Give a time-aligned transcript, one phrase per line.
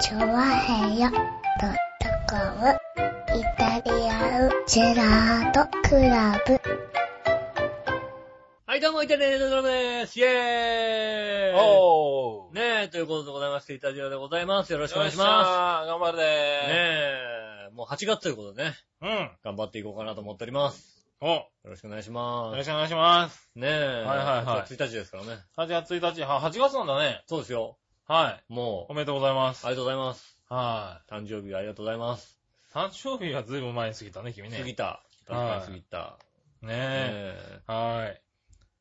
[0.00, 2.76] チョワヘヨドットコム
[3.38, 6.60] イタリアンジェラートクラブ。
[8.66, 10.18] はい、どうも、イタリアンドラムです。
[10.18, 12.54] イェーイおー。
[12.54, 14.72] ねえ、ということでございまして、イタリアでございます。
[14.72, 15.86] よろしくお願いしまます。
[15.86, 16.24] 頑張るす。
[16.24, 16.74] ねね
[17.68, 19.30] え、もう8月ということでね、うん。
[19.44, 21.06] 頑張っていこうかなと思っております。
[21.20, 22.56] お、よよろしくお願いします。
[22.56, 23.48] ろしくお願いします。
[23.54, 25.38] ねえ、はいはいはい8月1日ですからね。
[25.56, 27.22] 8月1日、は、8月なんだね。
[27.28, 27.78] そうですよ。
[28.06, 28.52] はい。
[28.52, 29.66] もう、おめでとうございます。
[29.66, 30.36] ありがとうございます。
[30.50, 32.38] は誕生日ありがとうございます。
[32.70, 32.76] い。
[32.76, 34.58] 誕生日がずいぶん前に過ぎたね、君ね。
[34.58, 35.02] 過ぎた。
[35.26, 36.18] 確かに過ぎた。
[36.60, 36.68] ね。
[36.70, 37.60] え。
[37.66, 38.20] はい。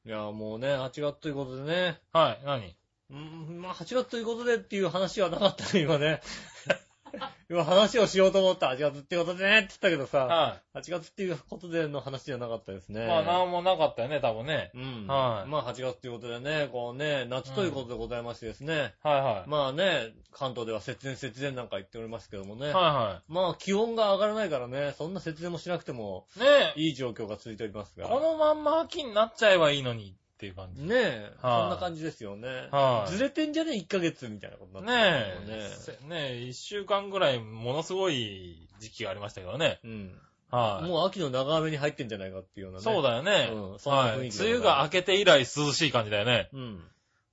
[0.06, 2.02] いや、もうね、8月ということでね。
[2.12, 2.46] はい。
[2.46, 2.76] 何？
[3.12, 6.20] うん、まあ、8月ということでっていう話はなかったね、今ね。
[7.50, 8.68] 今話をしようと思った。
[8.68, 12.94] 8月ってことでねって言ったけどさ、は8月っていうことでの話じゃなかったですい。
[12.94, 13.08] ね。
[13.08, 14.72] まあ、なんもなかったよね、多分ね。
[14.74, 15.08] うん。
[15.08, 18.96] はいまあ、8月ということでね、こうね、夏ということでございましてですね。
[19.04, 19.50] はいはい。
[19.50, 22.74] まあね、関東では節電節電なんか言っておりますけどもね。
[22.74, 26.50] はまあ、気温が上がらないからね、そんな節電もしなくてもいはい。
[26.50, 26.82] ねえ。
[26.82, 28.08] いい状況が続いておりますが。
[28.08, 30.82] このまんま秋になっちゃえばいいのにっていう感じ。
[30.84, 32.68] ねえ、はいそんな感じですよね。
[32.72, 35.58] はいずれてんじゃね ?1 ヶ月みたいなことになってね。
[35.58, 35.70] え。
[35.70, 39.80] せねえ、一週間ぐらいものすごい時期がありましたけどね。
[39.86, 40.20] うん。
[40.52, 40.86] はい。
[40.86, 42.84] もう秋の長雨に入ってんじゃないかっていうようなね。
[42.84, 43.50] そうだよね。
[43.54, 44.18] うんそんなはい。
[44.18, 46.50] 梅雰囲気で雨が明けて以来涼しい感じだよね。
[46.52, 46.84] うん。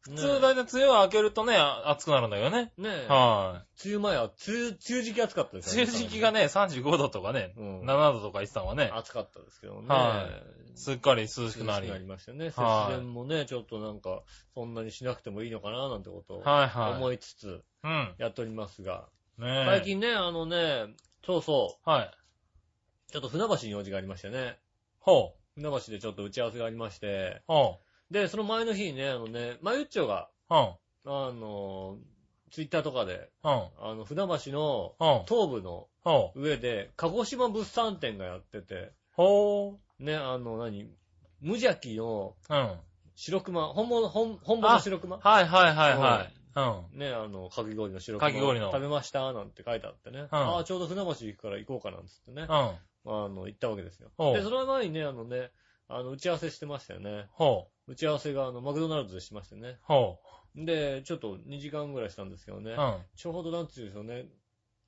[0.03, 2.73] 普通だいたい梅雨が明けるとね、あ暑くなるんだよね。
[2.79, 3.07] ねえ。
[3.09, 5.63] は梅雨前は、梅雨、梅雨時期暑かったでい。
[5.63, 9.89] すよ梅雨時期がね、35度とかね、うん7度とか言ってたのはね、暑かったですけどね。
[9.89, 10.27] は
[10.75, 11.89] すっかり涼し涼しくくなり。
[11.89, 12.49] なりましたね。
[12.51, 14.23] 節はい電もね、ちょっとなんか、
[14.55, 16.93] そんなにしなくてもいいのかななんてことをはいはい。
[16.95, 18.15] 思いつつうん。
[18.17, 19.65] やっておりますが、ねえ。
[19.67, 19.83] 最。
[19.83, 20.87] 近ね、あのね、
[21.27, 22.11] そうそはい。
[23.09, 24.59] う、ちょっと船橋に用事がありましてね、
[25.01, 25.61] ほう。
[25.61, 27.81] 船橋でちょっと打ち合わせがありまして、ほ
[28.11, 30.55] で、その前の日にね、あのね、まゆっちょが、う。
[30.55, 30.75] うん。
[31.05, 31.99] あの、
[32.51, 33.69] ツイッターとかで、うん。
[33.79, 35.25] あの、船橋のうん。
[35.27, 36.41] 東部のほう。
[36.41, 40.85] 上で、鹿児島物産展がやってて、ほね、あの、何
[41.41, 42.55] 無邪気のう。
[42.55, 42.81] うん。
[43.15, 45.19] 白熊、本物、本、本物の白熊？
[45.19, 46.35] はいはいはいはい。
[46.93, 46.99] うん。
[46.99, 48.31] ね、あの、かき氷の白熊。
[48.31, 49.33] かき氷の食べました？
[49.33, 50.27] なんて書いてあってね。
[50.31, 52.43] ああ、ちょうど船橋行くから行こうかなんつってね。
[52.43, 52.49] うん。
[52.49, 54.11] あの、行ったわけですよ。
[54.19, 55.51] で、その前にね、あのね、
[55.89, 57.27] あの、打ち合わせしてましたよね。
[57.33, 57.71] ほう。
[57.91, 59.79] 打ち合わせが、あの、マクドナルドでしましてね。
[59.83, 60.21] ほ
[60.55, 62.71] で、ちょっと2時間ぐらいしたんですけどね。
[62.71, 62.75] う。
[62.75, 62.95] うん。
[63.17, 64.27] ちょうどなんていうんですよね。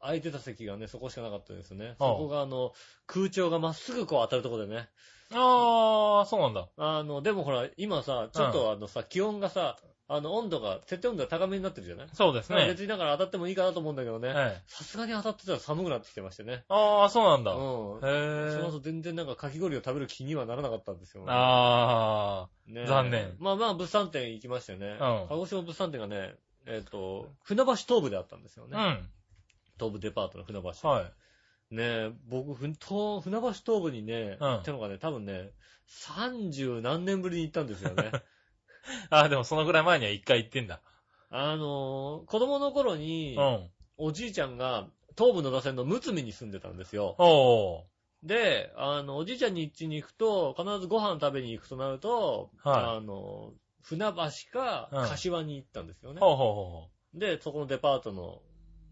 [0.00, 1.96] 空いてた席がね、そこしかなかったんですよね。
[1.98, 2.72] そこがあの、
[3.06, 4.88] 空調がまっすぐこう当たるところでね。
[5.32, 6.68] あー、そうなんだ。
[6.76, 9.78] あの、でもほら、今さ、ちょっとあのさ、気温がさ、
[10.14, 12.08] あの、温度が、設定温度が高めになってるじゃない？
[12.12, 12.66] そうですね。
[12.66, 14.28] 別にだから当たってもいいかなと思うんだけどね。
[14.28, 14.62] はい。
[14.66, 16.64] さすがに当たってたら寒くなってきてましてね。
[16.68, 17.52] あー、そうなんだ。
[17.52, 17.58] うん。
[17.58, 18.52] へー。
[18.52, 24.86] その後全然なんかかき氷を食べる気にはならなかったんですよ、あね残念まあまあ、物産展行きましたよね。
[24.88, 26.34] うん鹿児島物産展がね、
[26.66, 28.70] えっ、と、船橋東部であったんですよー。
[28.70, 28.76] ね。
[28.76, 29.10] うん。
[29.78, 30.88] 東部デパートの船橋。
[30.88, 31.04] はい。
[31.74, 35.50] ねえ、僕、ふんと船橋東部にね、うん行ったのがね、多分ね、
[35.88, 38.10] 30何年ぶりに行ったんですよね。
[39.10, 40.80] あー、でもそのぐらい前には一回行ってんだ。
[41.30, 43.70] あのー子供の頃にう、ん。
[43.98, 47.14] おじいちゃんが東部の打線のむつみに住んでたんですよ。
[47.18, 47.82] おー。
[48.22, 54.14] で、あの、おじいちゃんに家に行くと、必ずご飯食べに行くとなると、はいあの、船橋
[54.52, 56.20] かうん柏に行ったんですよね。
[56.20, 58.40] ほうほうほで、そこのデパートの、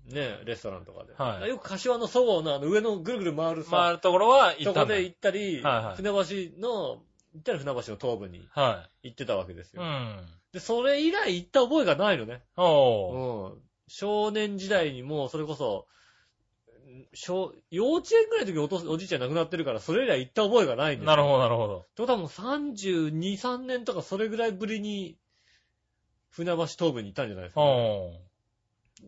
[0.07, 1.15] ね、レストランとかで。
[1.17, 3.65] はいよく柏のそごうのあの上のぐるぐる回るう。
[3.65, 4.81] さ、回るところは行ったんだ。
[4.81, 7.03] そこで行ったり、はいはい船橋の、
[7.35, 9.77] 行ったら船橋の東部には行ってたわけですい。
[9.77, 9.83] よ。
[9.83, 10.27] うん。
[10.53, 12.43] で、それ以来行った覚えがないのね。
[12.57, 13.53] おー。
[13.53, 13.63] うん。
[13.89, 15.87] 少年時代にもうそれこそ、
[17.15, 21.07] 小、幼稚園ぐらいの時お父おじいちゃん亡くなってるから、それ以来行った覚えがないんですよ。
[21.07, 21.79] なるほど、なるほど。
[21.81, 25.17] ってことはもう32、3年とかそれぐらいぶりに、
[26.31, 28.13] 船橋東部に行ったんじゃないですか、お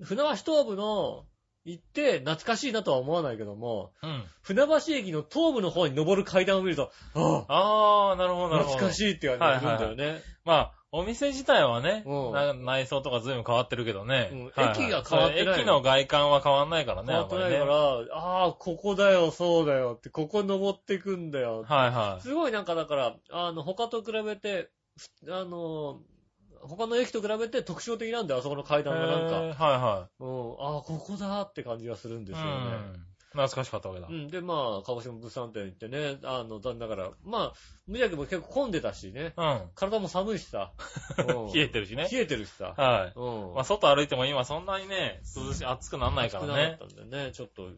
[0.01, 0.05] ー。
[0.05, 1.27] 船橋東部の、
[1.65, 4.25] 行って懐かしいなとは思わないけども、うん。
[4.43, 8.77] 船橋駅の東部の方に登る階段を見ると、ああー、なるあ、ほど、なるほど。
[8.77, 10.23] 懐かしいって感じがするんだよね。
[10.45, 14.29] まあ、お店自体はね、うんな内装とか随分変わってるけどね。
[14.33, 17.09] うんはいはい駅が変わってない駅の外観は変わんないからね。
[17.13, 17.75] 変わってないから、
[18.13, 21.65] ああ、ここだよ、そうだよって、ここ登ってくんだよ。
[21.67, 22.23] はいはい。
[22.23, 24.71] すごいなんかだから、あの、他と比べて、
[25.25, 26.01] ふあの、
[26.63, 29.37] 他の駅と比べて特徴的なんだよ、あそこの階段がなんか。
[29.37, 32.37] はいはうん、ああ、ここだって感じがするんでい。
[32.37, 32.51] すよね。
[32.51, 32.55] う
[32.99, 33.07] ん。
[33.33, 34.09] 懐かしかったわけだ。
[34.09, 34.31] うん。
[34.31, 37.53] で、まあ、鹿児島物産展行ってね、あの、残念ながら、まあ、
[37.87, 39.33] 無邪気も結構混んでたしね。
[39.37, 39.71] うん。
[39.75, 40.73] 体も寒いしさ。
[41.19, 42.09] うん 冷えてるしね。
[42.13, 42.75] 冷えてるしさ。
[42.77, 43.13] はい。
[43.19, 43.55] うん。
[43.55, 46.59] まあ、外歩いても今そんなにね、涼しい、暑くなんないからね暑く。
[46.59, 47.71] なかったんでね、ちょっと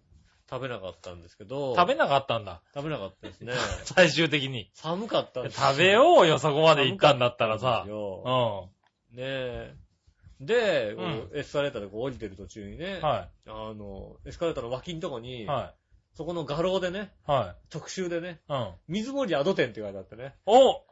[0.50, 1.74] 食べなかったんですけど。
[1.74, 2.60] 食べなかったんだ。
[2.74, 3.52] 食べなかったですね。
[3.84, 4.70] 最終的に。
[4.74, 8.60] 寒かったんです食べようよ、そこまで行ったんだったらさ寒か。
[8.60, 9.74] ったんねえ。
[10.40, 15.46] で、うんエスカレーターでこう降りてる途中にね、はあの、エスカレーターの脇のとこに、い。
[15.46, 15.74] は
[16.14, 17.30] そこの画廊でね、い。
[17.30, 17.70] はい。
[17.70, 18.70] 特集でね、うん。
[18.88, 20.34] 水森アド店って書いてあってね。
[20.46, 20.82] お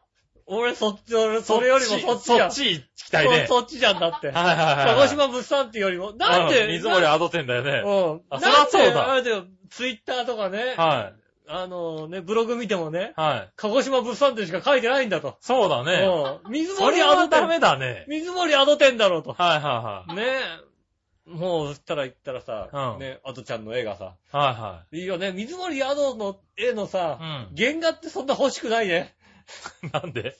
[0.46, 2.52] 俺そっち、俺それよりもそっちじゃん。
[2.52, 3.46] そっち行きたいね。
[3.48, 4.30] そ そっちじゃんだって。
[4.30, 4.96] はいはいはい。
[4.96, 7.70] 鹿児島物産っていうよりも、なんで、うん水森アド店だよね。
[7.84, 8.22] うん。
[8.30, 11.22] あそりゃそうだあれだよ、ツイッターとかね、はい。
[11.48, 13.52] あのね、ブログ見てもね、はい。
[13.56, 15.36] 鹿児島物産ってしか書いてないんだと。
[15.40, 16.06] そうだね。
[16.44, 16.52] うん。
[16.52, 17.46] 水そ森アド店。
[17.48, 18.04] メだね。
[18.08, 19.32] 水森アド店だろうと。
[19.32, 20.40] はいはいね
[21.26, 24.60] もう、そしたら言ったらさ、うんね、アドちゃんの絵がさ、はい。
[24.60, 27.60] はいいよね、水森アドの絵のさ、はい。
[27.64, 29.14] 原画ってそんな欲しくないね。
[29.82, 29.90] うん。
[29.92, 30.36] なんで？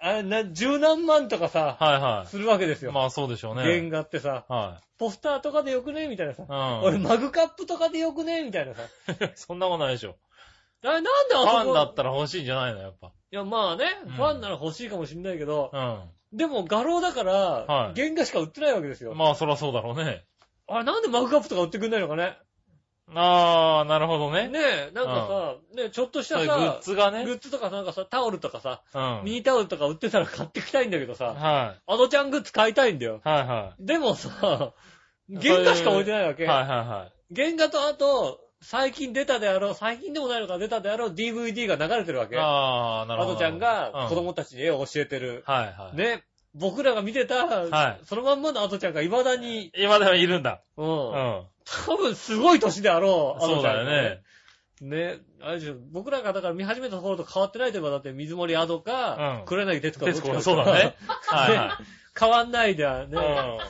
[0.00, 2.84] あれ、な、十何万とかさ、はいはするわけですい。
[2.84, 2.92] よ。
[2.92, 3.62] まあそうでしょうね。
[3.62, 6.46] 原画ってさ、はポスターとかでよくねみたいなさい。。
[6.46, 6.80] うん。
[6.82, 8.82] 俺、マグカップとかでよくねみたいなさ。
[9.34, 10.16] そんなことないでしょ。
[10.82, 11.58] あれ、なんであフそこ？
[11.68, 13.08] ァンだったら欲しいんじゃないのやっぱ。
[13.08, 19.14] いや、まあね、うんファンなら欲しいかもしんないけど、うでも画廊だから、はい原画しか売ってないわけですよ。
[19.14, 19.16] ん。
[19.16, 20.24] まあそらそうだろうね。
[20.66, 22.36] あれ、なんでマグカップとか売ってくんないのかね
[23.12, 24.48] あー、なるほどね。
[24.48, 24.58] ね
[24.88, 27.24] え、なんかさ、ねちょっとしたさ、そういうグッズがね。
[27.24, 29.24] グッズとかなんかさ、タオルとかさ、うん。
[29.24, 33.20] ミニタオルとか売ってたら買ってきたいんだけどさ、はアドちゃんグッズ買いたいんだよ。
[33.24, 33.28] い。
[33.28, 34.72] はでもさ、
[35.28, 36.44] 原画しか置いてないわけ。
[36.44, 36.46] い。
[36.46, 37.34] はいはいはい。
[37.34, 42.38] 原画とあと、最近出たであろう、最近でもないのか出たであろう DVD が流れてるわけ。
[42.38, 43.34] アあー、なるほど。
[43.34, 45.42] ドちゃんがうん子供たちに絵を教えてる。
[45.46, 45.96] はいはい。
[45.96, 46.24] ね、
[46.54, 50.62] 僕らが見てた、はいそのまんまのアドちゃんが未だに、今ではいるんだ。
[50.76, 51.46] う、うんん。
[51.86, 54.24] 多分すごい年であろう、アそうドちゃんがだよね。。
[54.80, 60.96] ね、あれでしょ、僕らがだから見始めた頃と変わってないといえば、だって水森アドか、うん黒柳徹子徹子そうだね。
[61.26, 61.78] はいは
[62.18, 63.18] 変わんないではね、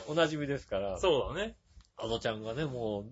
[0.07, 0.99] うおなじみですからい。。
[0.99, 1.55] そうだね。
[1.97, 3.05] アドちゃんがね、もう、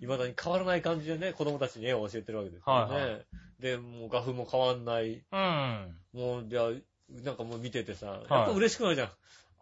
[0.00, 2.94] 未だに変わらない感じでね、子供たちに絵を教えてるわけですよね。
[2.94, 3.18] はいは
[3.60, 5.22] で、もう画風も変わんない。
[5.30, 5.96] うん。
[6.14, 6.70] もう、じゃあ、
[7.24, 9.08] なんかもう見ててさ、やっぱ嬉しくなるじゃん。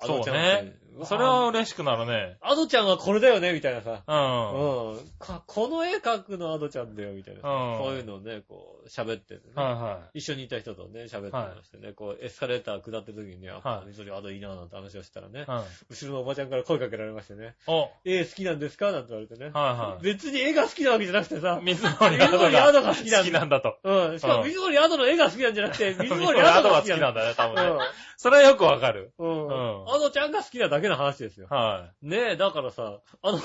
[0.00, 1.06] アそうドちゃんねって。
[1.06, 2.36] それは嬉しくなるね。
[2.40, 4.02] アドちゃんはこれだよね、みたいなさ。
[4.06, 4.90] うん。
[4.92, 5.00] うん。
[5.18, 7.48] かこの絵描くのアドちゃんだよ、みたいな。
[7.48, 9.52] うんそういうのをね、こう、喋っててね。
[9.54, 15.46] はいは一緒にいた人とね、喋ってましてね、こう、エスカレーター下ってる時にね、あ、はいみそりアドいいななんて話をしたらね。
[15.90, 19.50] 後ろのおばちゃんから声かけられましてね、お、絵好きなんですかなんて言われてね。
[19.50, 20.02] はいはい。
[20.02, 23.78] 別に絵が好きなわけじゃなくてさ、水森アドがが好きなんだ好きなんだと。
[23.82, 24.18] うん。
[24.18, 27.84] しかも水森アドの絵が好きなんじゃなくて、 水水森森アドが好きなんんだね、多分ね。
[28.16, 29.12] それはよくわかる。
[29.18, 29.88] うん。
[29.88, 31.46] アドちゃんが好きなだけの話ですよ。
[31.50, 33.38] はねえ、だからさ、あの、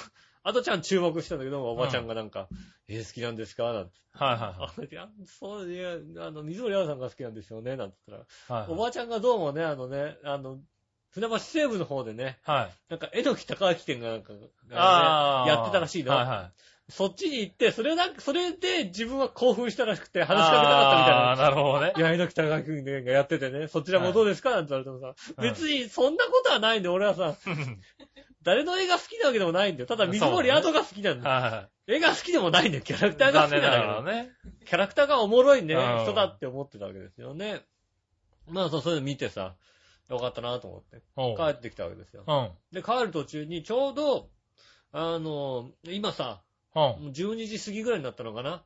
[0.44, 2.48] アドちゃん注目したんだけど、おばちゃんがなんか、
[2.88, 3.72] えー好きなんですか？
[3.74, 3.92] なんて。
[3.98, 4.02] い。
[4.24, 5.94] はいはあ、いや、そう、いや、
[6.26, 8.72] あの、水森アドさんが好きなんですよね、なんて言ったら、いはい。
[8.72, 10.60] おばちゃんがどうもね、あのね、あの、
[11.12, 12.74] 船橋西部の方でね、はい。
[12.90, 14.34] なんか、えのき高明店がなんか、
[14.74, 15.48] ああ。
[15.48, 16.14] やってたらしいの。
[16.14, 16.62] はいはい。
[16.92, 21.36] そっちに行って、それなんか、それで自分は興奮したらしくて話しかけたかったみたいなああ、。
[21.38, 22.00] なるほどねい。
[22.02, 24.52] や、えのき高明店がやっててね、そちらもどうですか？
[24.52, 25.06] なんて言われてもさ、
[25.38, 27.36] はい別にそんなことはないんで、俺はさ、
[28.44, 29.88] 誰の絵が好きなわけでもないんだよ。
[29.88, 31.36] ただ、水森アドが好きなんだよ。
[31.36, 32.84] は絵が好きでもないんだよ。
[32.84, 33.34] キャラクターい。
[33.34, 34.04] が好きなんだよ。
[34.04, 34.32] がらね。
[34.66, 37.62] キャラクターがおもろいね、うん人だって思ってたわけですよね。
[38.48, 39.56] まあそう、そういうの見てさ、
[40.10, 41.38] よかったなと思って、おう。
[41.38, 42.24] 帰ってきたわけですよ。
[42.28, 42.52] うん。
[42.72, 44.30] で、帰る途中にちょうど、
[44.92, 46.42] あの、今さ、
[46.76, 46.82] うん。
[46.82, 48.64] もう12時過ぎぐらいになったのかな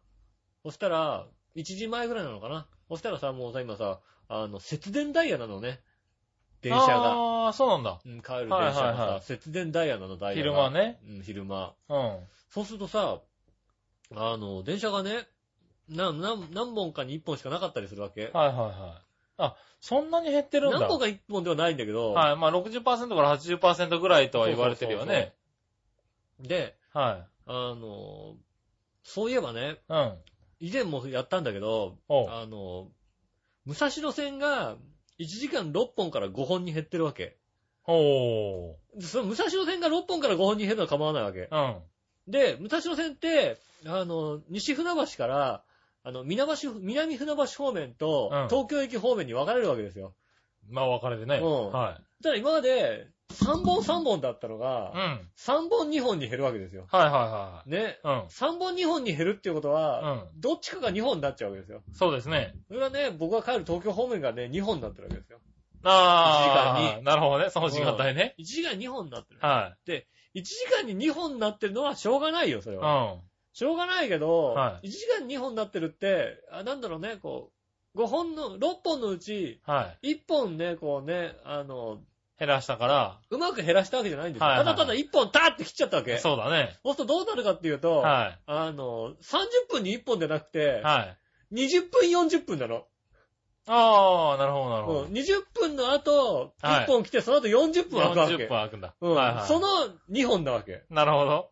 [0.64, 5.80] そしたら、1時前ぐらいなのかなそしたらさ、もうさ、今さ、あの、節電ダイヤなのね。
[6.62, 7.14] 電車が。
[7.14, 8.00] ああ、そうなんだ。
[8.06, 10.52] うん、帰る電車がさ、はいはいはい節電ダイヤなの、ダイヤが。
[10.52, 11.00] 昼間ね。
[11.08, 11.74] うん、昼間。
[11.90, 12.20] うん。
[12.50, 13.20] そうするとさ、
[14.16, 15.28] あの、電車がね、
[15.90, 18.32] な、何、何本かに1本しかなかったりするわけ。
[18.34, 19.08] はいはいはい。
[19.38, 20.80] あ、そんなに減ってるんだ。
[20.80, 22.36] 何本か1本ではないんだけど、はい。
[22.36, 25.34] まあ60%から80%ぐらいとは言われてるよね。
[26.40, 27.28] で、はい。
[27.46, 28.36] あの、
[29.04, 30.18] そういえばね、うん。
[30.60, 32.30] 以前もやったんだけど、おう。
[32.30, 32.90] あの、
[33.66, 34.76] 武蔵野線が
[35.20, 37.38] 1時間6本から5本に減ってるわけ。
[37.86, 39.02] おー。
[39.02, 41.48] その武蔵野線が6本から5本に減るのは構わないわけ。
[41.52, 41.78] うん。
[42.28, 45.64] で、武蔵野線って、あの、西船橋から、
[46.04, 50.14] あの、南橋、南船橋方面とうん、東京駅方面に分かれるわけですよ。
[50.70, 51.38] まあ分かれてね。
[51.38, 54.60] うんはただ今まで、3本3本だったのい。
[54.60, 55.30] がう、ん。
[55.38, 56.88] 3本2本に減るわけですよ。
[56.92, 58.00] はいはね。
[58.04, 58.28] いはい。
[58.30, 61.82] 3本2本に減るっていうことは、うどっちかが2本になっちゃうわけですよ。
[61.88, 61.94] うん。
[61.94, 62.54] そうですね。
[62.68, 65.40] それがね、僕が帰る東京方面がね、2本になってるわけですよ。
[65.84, 66.40] ああ。
[66.40, 67.50] 一時間になるほどね。
[67.50, 68.36] その時間帯ね。
[68.38, 69.40] 1時間に2本になってる。
[69.42, 69.76] は
[70.34, 72.80] 1時間に2本になってるのはしょうがないよ、それい。
[72.80, 73.04] うは。
[73.16, 73.22] ん。
[73.54, 77.52] しょうがないけど、は1時間に2本になってるって、あなんだろうね、こ
[77.96, 80.12] う、5本の、6本のうち、はい。
[80.12, 82.02] 1本ね、こうね、あの、
[82.40, 84.48] 減らしたから、うまく減らしたわけじゃないんですよ。
[84.48, 86.18] はいはいただただ1本ターって切っちゃったわけ。
[86.18, 86.78] そうそうだね。
[86.84, 91.18] するとどうなるかっていうと、はあの、30分に1本じゃなくてい。、は
[91.52, 91.56] い。
[91.56, 92.86] 20分40分なの。
[93.70, 95.20] ああ、なるほど、なるほうん、ど。
[95.20, 98.34] 20分の後、はい1本来て、その後40分空くわけ。
[98.36, 98.96] 40分空くんだ。
[99.02, 99.48] うんはいはい。
[99.48, 99.68] その
[100.12, 100.84] 2本なわけ。
[100.90, 101.52] なるほど。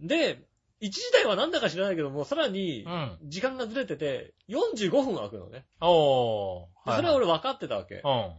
[0.00, 0.38] で、
[0.80, 3.18] 1時台はなんだか知らないけども、さらにう、ん。
[3.24, 5.66] 時間がずれてて、45分空くのね。
[5.80, 6.90] おー。
[6.90, 7.96] でそれは俺分かってたわけ。
[7.96, 8.32] うん。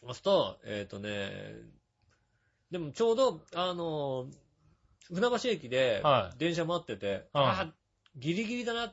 [0.00, 1.30] そうすると、えっ、とね、
[2.70, 4.26] でもちょうど、あの、
[5.12, 7.72] 船橋駅では、電車待ってて、うんあ、
[8.16, 8.92] ギリギリだな。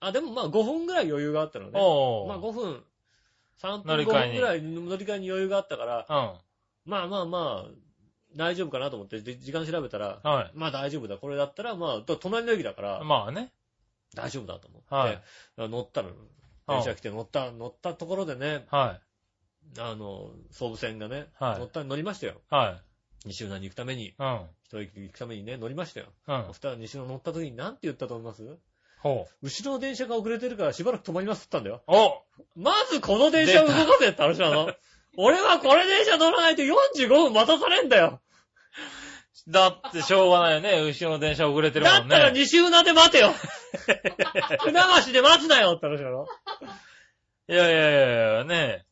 [0.00, 1.72] あ、でもまあ5分ぐらい余裕があったのね。
[1.72, 2.84] まあ5分、
[3.60, 6.90] 3分5乗り換えに分ぐらい乗り換えに余裕があったから、うん。
[6.90, 7.70] まあまあまあ、
[8.36, 10.50] 大丈夫かなと思って、で時間調べたら、はい。
[10.54, 11.16] まあ大丈夫だ。
[11.16, 13.52] これだったら、まあ、と隣の駅だから、まあね。
[14.14, 15.22] 大丈夫だと思って、はい
[15.56, 16.10] 乗ったの。
[16.68, 19.00] 電車来て乗った、乗ったところでね、は
[19.78, 22.40] あの、総武線がね、はい乗った、乗りましたよ。
[22.50, 22.54] い。
[22.54, 22.80] は
[23.24, 23.28] い。
[23.28, 24.40] 西浦に行くために、うん。
[24.64, 26.06] 一駅行くためにね、乗りましたよ。
[26.28, 26.54] うんそ。
[26.54, 28.42] したら西浦乗った時に何て言ったと思います？
[29.00, 29.46] ほう。
[29.46, 32.24] 後ろの電車が遅れてるからしばらく止まりますって言ったんだよ。
[32.56, 34.72] おまずこの電車を動かせって話なの。
[35.16, 38.20] 俺はこれ電車乗らないと45分待たされんだよ。
[39.46, 40.80] だってしょうがないよね。
[40.80, 41.98] 後ろの電車遅れてるもんね。
[41.98, 43.32] だったら西浦で待てよ。
[44.62, 46.26] 船橋で待つなよって話なの。
[47.46, 48.86] いやいやいやいや、ね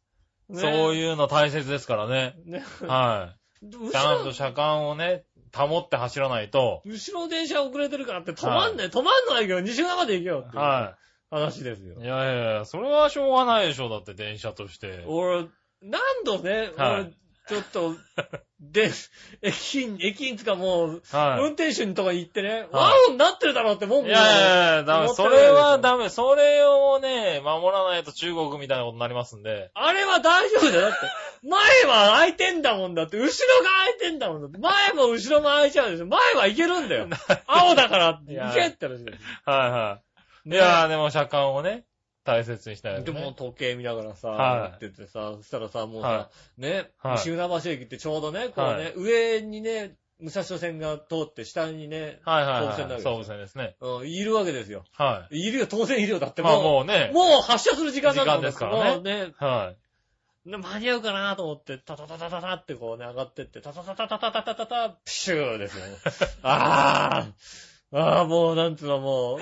[0.53, 2.35] ねそういうの大切ですからね。
[2.45, 2.65] ね。
[2.87, 3.67] はい。
[3.67, 6.83] 後ちゃんとろ、車間をね、保って走らないと。
[6.85, 10.97] 後ろの電車遅れてるからって止まんね、止まんのはいいけど、西浦まで行けよっては
[11.31, 12.05] 話ですよい。
[12.05, 12.07] い。
[12.07, 13.89] やいやいや、それはしょうがないでしょ。
[13.89, 15.05] だって電車として。
[15.07, 15.47] 俺、
[15.81, 17.05] 何度ね、はい俺、
[17.49, 17.95] ちょっと、
[18.63, 18.93] で、
[19.43, 24.09] 駅員、駅員つかもう、運は転手のとこに行ってね、はいワウになってるだろうって文い。
[24.09, 25.09] いやいやいや、ダメ。
[25.09, 26.09] それはダメ。
[26.09, 29.73] それをね、守らないと中国みたいなことになりますんで。
[29.75, 30.81] あれは大丈夫だよ。
[30.83, 30.99] だって、
[31.47, 33.29] 前は空いてんだもんだって、後ろ
[33.65, 36.07] が空いてんだもんだって、前も後ろも空いちゃうんですよ。
[36.07, 37.09] 前はいけるんだよ。
[37.47, 39.19] 青だから、いや行けって話ですよ。
[39.45, 40.01] はいは
[40.47, 40.49] い。
[40.51, 41.85] ねいやーでも車間をね、
[42.25, 43.05] 大切にしたいよね。
[43.05, 52.77] でも時計見ながらさ、はいやっててさ、そしたらさ、もうさ、はね、はい西船橋駅ってちょうどね、こうね、はい上にね、武蔵野線が通って下にね、はいはいはい。
[52.77, 53.77] けですよ総武線ですね。
[53.81, 54.85] うん、いるわけですよ。
[54.93, 56.19] はいるよ、当然いるよ。
[56.21, 56.45] だってい。
[56.45, 59.75] まあももうねう、、もう発車する時間なんだもん時間ですからねもうね、は
[60.45, 65.97] で間に合うかなと思って、タタタタタタってこうね、上がってって、タタタタタタタタタタ、プシューですよね。
[66.43, 69.39] あー、あーもうなんつうのもう、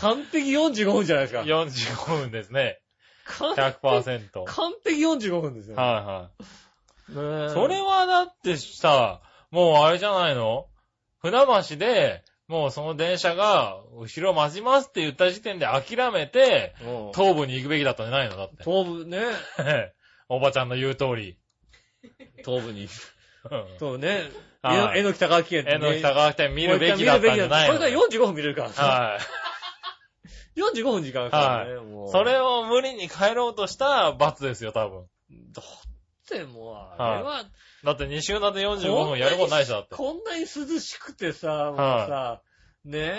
[0.00, 1.46] 完璧45分じゃないですかい。。
[1.46, 2.78] 45分ですね。
[3.24, 4.44] 完100%。
[4.44, 5.76] 完璧45分ですよ。
[5.76, 6.30] は
[7.10, 7.40] いはい。
[7.40, 10.66] ねえそれはだってさ、もうあれじゃないの？
[11.20, 11.38] 船
[11.68, 18.36] 橋で、もうその電車が、後ろ待ちますって言った時点で諦めて、うん東部に行くべきだったんじゃないの？
[18.36, 18.62] だって。
[18.64, 19.18] 東部ね、
[20.28, 21.38] おばちゃんの言う通り。
[22.44, 22.84] 東部に。
[22.84, 24.28] うんそうね、
[24.62, 27.74] はいえのき高垣県ってね絵の北川店見るべきだったんじゃないの？
[27.78, 28.82] これから45分見れるからさ。
[28.84, 29.20] はい。
[30.56, 32.10] 45分時間かかるね、もう。
[32.10, 35.06] それを無理に帰ろうとした罰ですよ、多分。
[35.52, 35.64] だっ
[36.28, 37.44] てもう、あれは、
[37.84, 39.94] だって2週なで45分やることないでしょ、だって。
[39.94, 42.42] こんなに涼しくてさ、もうさ、
[42.84, 43.12] ね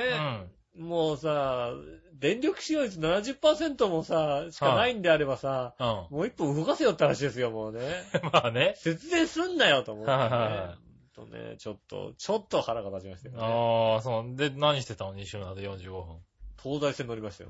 [0.76, 1.72] え、もうさ、
[2.14, 5.88] 電力使用率70%もさ、しかないんであればさ、うん。
[5.88, 5.96] うん。
[5.96, 7.82] もう一本動かせよって話ですよ、もうね。
[8.34, 8.74] まあね。
[8.78, 10.18] 節電すんなよと思ってね。
[10.18, 13.42] はいとね、ちょっと、ちょっと腹が立ちましたよね。
[13.42, 14.36] ああ、そう。
[14.36, 16.20] で、何してたの ?2 週なで45分。
[16.62, 17.50] 東西線乗りましたよ。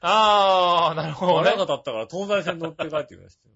[0.00, 1.56] ああ、なるほどね腹。
[1.56, 3.54] が立ったから東西線乗って帰ってきましたよ。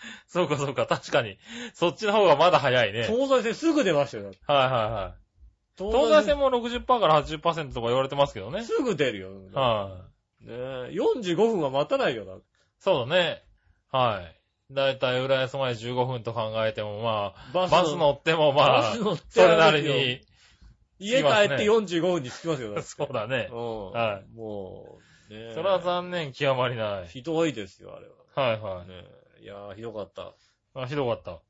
[0.26, 1.38] そうかそうか、確かに。
[1.74, 3.00] そっちの方がまだ早いね。
[3.00, 4.24] はい東西線すぐ出ましたよ。
[4.24, 5.20] だってはいはい。
[5.76, 8.64] 東東西線も60%から80%とか言われてますけどね。
[8.64, 9.30] すぐ出るよ。
[9.52, 10.06] は
[10.42, 10.46] い。
[10.46, 10.54] ねえ、
[10.92, 12.44] 45分は待たないよだって。
[12.80, 13.42] そうだね。
[13.90, 14.74] はい。
[14.74, 18.94] だいたい浦安まで15分と考えても、まあ、ババス乗ってもまあ
[19.28, 20.20] それなりに、
[21.00, 22.74] 家帰って45分に着きますよ。
[22.74, 23.48] だって そうだね。
[23.50, 23.90] うん。
[23.90, 25.54] はもう、ねえ。
[25.54, 27.08] それは残念極まりない。
[27.08, 28.48] ひどいですよ、あれは。
[28.48, 28.88] はいはい。
[28.88, 29.04] ね
[29.40, 30.22] えいやー、ひどかった。
[30.22, 30.26] い
[30.74, 31.40] あ、ひどかった。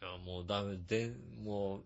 [0.00, 1.12] や、もうダメ、で、
[1.42, 1.82] もう、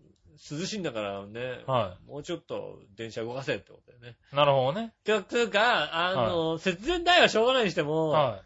[0.51, 4.17] 涼しいんだからね、はもうちょっと電車動かせってことだよね。
[4.31, 4.35] い。
[4.35, 4.93] なるほどね。
[5.03, 8.41] ていうか、あの、節電代はしょうがないにしても、は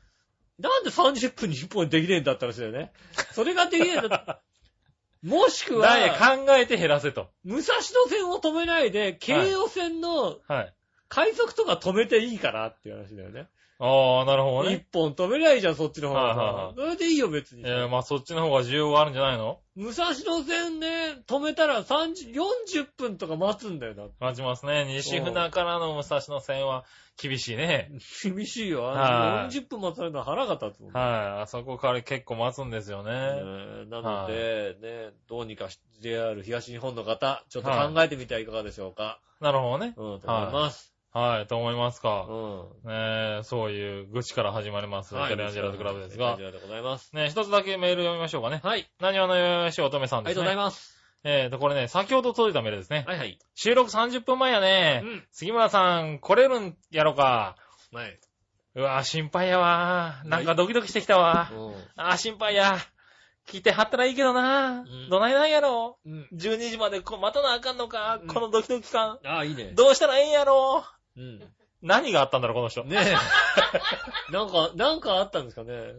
[0.59, 2.91] なんで30分に1本できねえんだったらしいよね。
[3.31, 4.41] それができねえんだった
[5.23, 5.65] もしい。
[5.65, 7.29] くダイエは、考えて減らせと。
[7.43, 10.73] 武蔵野線を止めないで、京葉線のはい。
[11.09, 13.47] 快速とか止めていいかなっていう話だよね。
[13.79, 14.87] ああ、なるほど一ね。
[14.91, 16.73] 本止めりゃいいじゃん、そっちの方はいはいはがさ。
[16.75, 17.61] それでいいよ、別に。
[17.63, 19.59] えー、まあそっちの方が需要があるんじゃないの？
[19.75, 20.87] 武蔵野線ね、
[21.27, 24.05] 止めたら30、40分とか待つんだよな。
[24.19, 24.85] 待ちますね。
[24.85, 26.85] 西船からの武蔵野線は
[27.21, 27.91] 厳しいね。
[28.23, 28.83] 厳しいよ。
[28.83, 30.99] はい40分待たれるのは腹が立つもんね。
[30.99, 31.41] はい。
[31.43, 33.11] あそこから結構待つんですよね。
[33.11, 39.19] ねなので、ね、どうにかし JR 東日本の方、ちょっと考えてみてはいかがでしょうか。
[39.39, 39.93] なるほどね。
[39.95, 40.96] うん、と思います。
[41.17, 42.27] はい、と思いますか。
[42.29, 42.33] う
[42.85, 42.89] ん。
[42.89, 45.15] ねえ、そういう愚痴から始まります。
[45.15, 46.45] イタリアンジェラートクラブですがイタリ。
[46.45, 47.15] アンでございます。
[47.15, 48.61] ねえ、一つだけメール読みましょうかね。
[48.63, 48.87] はい。
[48.99, 50.41] 何話のよよしおとめさんですね。
[50.41, 50.95] ありがとうございます。
[51.23, 53.03] えーと、これね、先ほど届いたメールですね。
[53.07, 53.39] はいはい。
[53.55, 55.01] 収録30分前やね。
[55.03, 55.23] うん。
[55.31, 57.55] 杉村さん、来れるんやろか。
[57.91, 58.19] はい。
[58.75, 61.51] うわ心配やわなんかドキドキしてきたわ。
[61.51, 62.77] うあー、心配や。
[63.47, 66.09] 来てはったらいいけどな、んどないなんやろん。
[66.09, 66.27] うん。
[66.33, 69.19] 12時までこ待たなあかんのか、うんこのドキドキ感。
[69.25, 69.71] ああ、いいね。
[69.73, 70.83] どうしたらええんやろ
[71.17, 71.41] うん。
[71.81, 72.83] 何があったんだろう、この人。
[72.83, 73.15] ねえ。
[74.31, 75.93] なんか、なんかあったんですかね。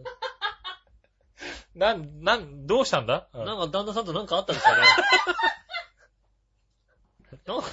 [1.75, 4.83] なん、なん、どうしたんだ、うんなんか旦那さんとなんかあったんですかね。
[7.45, 7.67] なんか、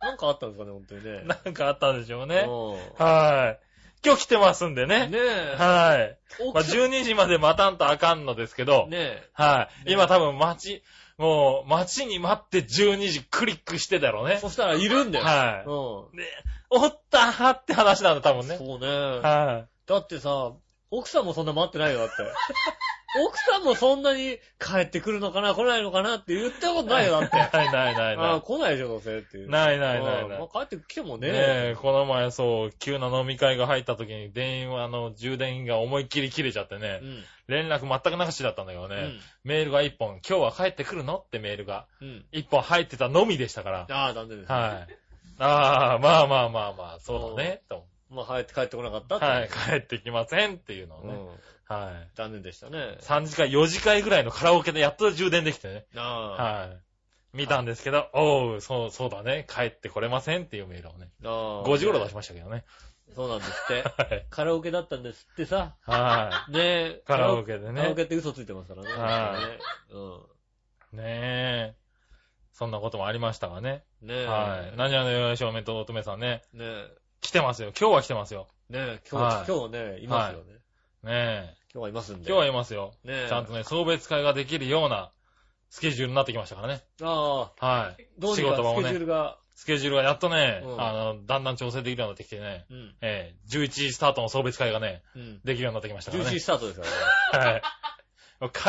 [0.00, 1.22] なんかあったんですかね、本当にね。
[1.22, 2.46] なんかあったんでしょうね。
[2.46, 3.60] うはい。
[4.04, 5.06] 今日来てますんでんね。
[5.06, 5.56] ねえ。
[5.56, 6.18] はい。
[6.40, 9.30] まあ、奥さん12時まで待たんとあかんのですけど、ねえ。
[9.32, 9.86] はい。
[9.86, 10.82] ね今多分待ち、
[11.18, 14.38] もう待ちに待って12時クリックしてだろうね。
[14.38, 15.24] そしたらいるんだよ。
[15.24, 16.16] はいうん。
[16.16, 16.24] で、
[16.74, 18.56] おったーって話なんだ、多分ね。
[18.56, 18.86] そうね。
[18.86, 20.52] はだってさ、
[20.90, 22.14] 奥さんもそんな待ってないよ、だって。
[23.14, 26.86] 奥さんもそんなに帰ってくるのかな、来ないのかなって言ったことい。
[26.88, 27.36] ないよ、だって。
[27.56, 29.48] ないないないああ、な来ないでしょ、どうせっていう。
[29.48, 29.50] い。
[29.50, 30.48] ないないないないうんま。
[30.54, 31.34] あ、帰ってきてもねね。
[31.36, 37.24] え、この前そう、急な飲み会が入った時に電話の充電が思いっきり切れちゃってねう、ん。
[37.48, 39.20] 連絡全くなしだったんだけどね、うん。
[39.44, 42.24] メールが一本、今日は帰ってくるのってメールがうん。
[42.32, 43.86] 一本入ってたのみでしたから。
[43.90, 44.54] ああ、残念ですね。
[44.54, 45.01] はい。
[45.42, 47.84] ああ、まあまあまあまあ、そうだね、と。
[48.10, 51.14] まあ、帰って帰ってこなかったってはい、帰ってきませんっていうのをね。
[51.14, 51.74] うん。
[51.74, 52.08] はい。
[52.14, 52.98] 残念でしたね。
[53.00, 55.86] 3時間、4時間ぐらいのカラオケでやっと充電できてね。
[55.96, 56.42] ああ。
[56.42, 56.78] はい。
[57.32, 59.46] 見たんですけど、おう、そう、そうだね。
[59.48, 61.08] 帰ってこれませんっていうメールをね。
[61.24, 61.66] ああ。
[61.66, 62.64] 5時頃出しましたけどね。
[63.14, 63.82] そうなんですって。
[64.14, 64.26] はい。
[64.30, 65.74] カラオケだったんですってさ。
[65.82, 67.02] はねえ。
[67.06, 68.92] カラオケでねカラオケって嘘ついてますからね。
[68.92, 69.38] は
[69.90, 70.26] いうん。
[70.94, 70.96] い。
[70.96, 71.74] ねえ。
[72.62, 73.82] そんなこともありましたがね。
[74.02, 74.24] ねえ。
[74.24, 74.76] はい。
[74.76, 76.42] 何話のよしおめと乙女さんね。
[76.54, 76.96] ねえ。
[77.20, 77.72] 来てますよ。
[77.76, 78.46] 今日は来てますよ。
[78.70, 80.52] ねえ、今はい日、今日ね、いますよね。
[81.02, 82.22] ね今日はいますんで。
[82.22, 82.26] え。
[82.28, 82.92] 今日はいますよ。
[83.02, 83.26] ねえ。
[83.28, 85.10] ちゃんとね、送別会ができるような
[85.70, 86.82] スケジュールになってきましたからね。
[87.02, 88.06] ああ、はい。
[88.20, 89.38] どう仕事場もねスケジュールが。
[89.56, 92.94] スケジュールがやっとね、うんあの、だんだん調整できるようになってきてね、うん。
[93.00, 95.40] ええ11時スタートの送別会がね、うん。
[95.42, 96.38] できるようになってきましたから11時ね。
[96.38, 96.86] スタートですか
[97.38, 97.50] らね。
[97.58, 97.62] はい。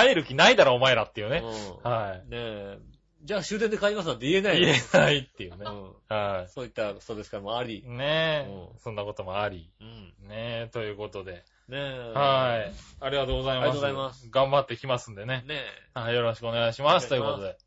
[0.09, 1.43] 帰る気ないだろ、お前らっていうね。
[1.83, 1.91] うん。
[1.91, 2.17] はい。
[2.19, 2.77] ねえ。
[3.23, 5.65] じゃあ終電で帰りますなんて言えないよ言えないっていうね。
[5.65, 5.93] うん。
[6.09, 7.87] はそういった、そうですからもありい。。
[7.87, 8.79] ねうんえ。
[8.83, 9.69] そんなこともあり。
[9.79, 10.27] うん。
[10.27, 11.45] ねえ、ということで。
[11.69, 12.11] ねえ。
[12.13, 12.73] はい。
[12.99, 13.67] ありがとうございます。
[13.67, 15.43] ありがとうございます頑張ってきますんでね。
[15.47, 17.07] ねはい、よろしくお願いします。
[17.07, 17.57] ということで。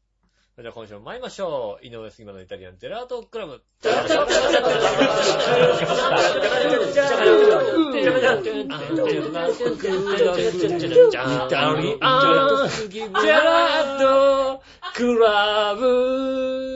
[0.58, 0.62] え。
[0.62, 1.86] じゃあ今週も参りましょう。
[1.86, 3.54] 井上杉村のイタリアンジェラートクラブ。
[3.54, 4.24] イタリア
[13.06, 14.62] ンジェラート
[14.94, 16.75] クラブ。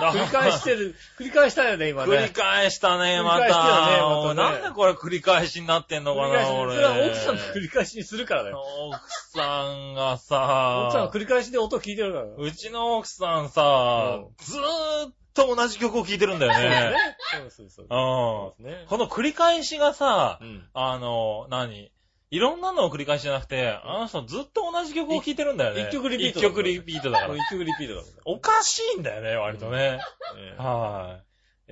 [0.12, 2.16] 繰り返してる、繰り返したよね、今ね。
[2.16, 4.34] 繰り返したね、ま繰り返したよねまた。
[4.34, 6.74] たねなんでこれ繰り返しになってんのかな、繰り返し俺。
[6.74, 8.62] それは奥さんの繰り返しにするからだよ。
[8.88, 8.98] 奥
[9.32, 12.24] さんが奥さんはさ、繰り返しで音聞いてるから。
[12.36, 16.94] うちの奥さんさう、ずーっと同じ曲を聴いてるんだよね。
[17.32, 17.82] そうそうそ
[18.58, 18.62] う。
[18.62, 18.86] うん。
[18.86, 20.68] この繰り返しがさう、ん。
[20.74, 21.92] あの、何？
[22.30, 25.88] いろんなのを繰り返しじゃなくて、あの人ずっと同じ曲を聴いてるんだよね。
[25.88, 27.34] 一曲リピート一曲リピートだから。
[27.34, 28.12] 一曲リピートだもんね。
[28.24, 29.98] おかしいんだよね、割とね。
[30.36, 31.18] えーは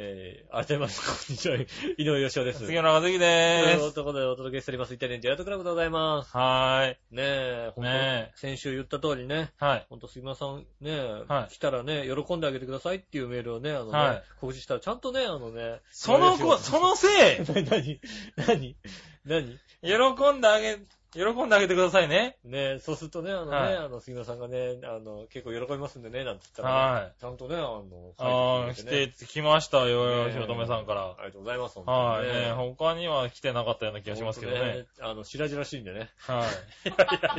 [0.00, 1.56] えー、改めまして、こんにちは。
[1.56, 2.54] 井上義雄でい。
[2.54, 2.60] す。
[2.66, 4.00] 杉村和樹でといーす。
[4.00, 4.94] うことでお届けしております。
[4.94, 6.36] イタリアンジェラートクラブでございます。
[6.36, 6.96] はーい。
[7.10, 9.86] ねえ、ほんとね先週言った通りね、はい。
[9.90, 18.00] ほんと杉村さんね、はい来たらね、喜んであげてくださいっていうメールをね、あのね、はい告知したら、ちゃんとね、あのね、その子、そのせい、 な、なに、
[18.36, 18.76] なに、
[19.24, 20.78] なに喜んであげ、
[21.12, 22.36] 喜んであげてくださいね。
[22.44, 27.12] ねそうするとね、あのね、はいあの、杉村さんがね、あの、結構喜びますんでね、なんて言ったら、はい。
[27.18, 27.82] ちゃんとね、あの、
[28.18, 31.12] ああ、来書いて来ましたよ、よ、ねしおとめさんから。
[31.12, 32.26] ありがとうございます、本はい。
[32.26, 34.58] 当にね他には来てなかったような気がしますけどね。。
[34.58, 36.10] 本当あの、白々しいんでね。
[36.18, 36.44] は
[36.84, 36.88] い。
[36.88, 36.92] い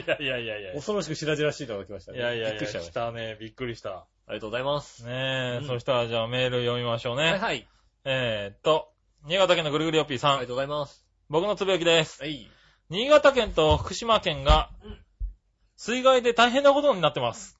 [0.08, 0.74] やいやいやいやいや。
[0.74, 2.18] 恐ろしく白々しいのが来ましたね。
[2.18, 2.92] いやいやいや、びっくりしちゃいまし。
[2.92, 3.38] 来たね。
[3.40, 3.90] びっくりした。
[3.92, 5.06] ありがとうございます。
[5.06, 5.12] ね
[5.56, 7.32] え、うんそしたらじゃあメール読みましょうね。
[7.32, 7.68] はいはい。
[8.06, 8.92] えーっと、
[9.26, 10.48] 新潟県のぐるぐるよっぴーさんありが。
[10.48, 11.06] とうございます。
[11.30, 12.22] 僕のつぶやきです。
[12.22, 12.50] はい。
[12.90, 14.98] 新潟県と福島県がうん、
[15.76, 17.60] 水害で大変なことになってます。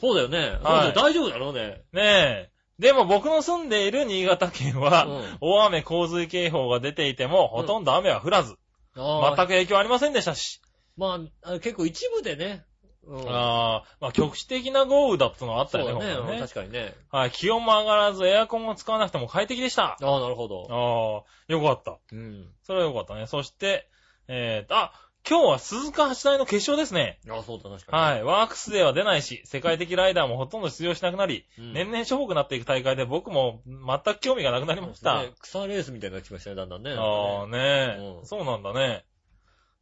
[0.00, 0.38] そうだよね。
[0.38, 1.82] はいそうだよ大丈夫だろうね。
[1.92, 2.02] ね
[2.48, 2.50] え。
[2.78, 8.56] でも僕の住んでいる新潟県は、うん大雨洪水警報が出ていても、ほとんど雨は降らず、
[8.94, 10.60] ああ全く影響ありませんでしたし。
[10.96, 12.64] まあ結構一部でね、
[13.06, 13.28] うん。
[13.28, 16.40] ああ、まあ局地的な豪雨だったのはあったよね、そうだね。
[16.40, 16.94] 確かにね。
[17.10, 19.96] はい、気温も上がらずエアコンを使わなくても快適でした。
[19.98, 21.24] あああ、なるほど。
[21.48, 21.98] あ、よかった。
[22.12, 22.46] うん。
[22.62, 23.26] それはよかったね。
[23.26, 23.88] そして、
[24.28, 24.92] えーと、あ、
[25.28, 27.18] 今日は鈴鹿八大の決勝ですね。
[27.28, 28.02] ああ、そうだ、確かに。
[28.02, 28.22] はい。
[28.22, 35.22] ワークスでは出ないし、世界的ライダーもほとんど出場しなくなり、うん年々しょぼくなっていく大会で僕も全く興味がなくなりました。
[35.22, 36.94] ね草レースみたいになってきましたね、だんだんね。
[36.96, 39.04] ああねえ、うんそうなんだね。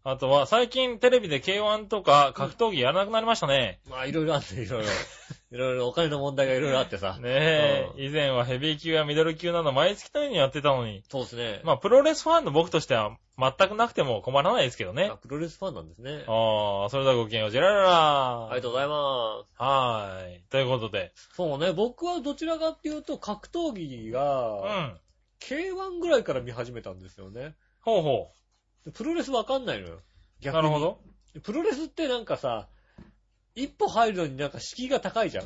[0.07, 3.81] あとは、最近テレビで K1 とか格闘技やらなくなりましたね。
[3.89, 4.89] まあ、いろいろあって、いろいろ。
[5.55, 7.17] いろいろお金の問題がいろいろあってさ。
[7.21, 11.05] ねえ、うん以前はヘビー級やミドル級など毎月のようにやってたのに。
[11.09, 11.61] そうですね。
[11.63, 15.17] まあ、プロレスファンの僕としては全くなくても困らないですけどねあ。
[15.17, 16.25] プロレスファンなんですね。
[16.27, 19.63] ああ、それではごきげんよう、ジェラララありがとうございます。
[19.63, 20.41] はーい。
[20.51, 21.13] ということで。
[21.37, 25.01] そうね、僕はどちらかっていうと、格闘技うが、ん。
[25.39, 27.55] K1 ぐらいから見始めたんですよね。
[27.81, 28.33] ほうほ
[28.87, 29.95] でプロレスわかんないのよ。
[29.95, 30.03] う。
[30.41, 30.63] 逆に。
[30.65, 30.99] なるほど。
[31.33, 32.67] でプロレスってなんかさ、
[33.55, 35.45] 一歩入るのになんか敷居が高いじゃん。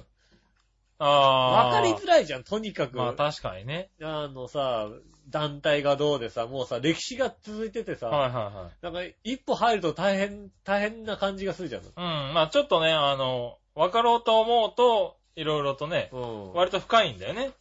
[0.98, 1.66] ああ。
[1.66, 2.96] わかりづらいじゃん、とにかく。
[2.96, 3.90] まあ確かにね。
[4.02, 4.88] あのさ、
[5.28, 8.72] 団体がどうでさ、もうさ、歴史が続いててさ、はいはいはい。
[8.82, 11.82] なんか一歩入ると大変、大変な感じがするじゃん。
[11.82, 12.34] うん。
[12.34, 16.52] まあちょっとね、あの、分かろうと思うと、いろいろとね、うん。
[16.54, 17.52] 割と深いんだよね。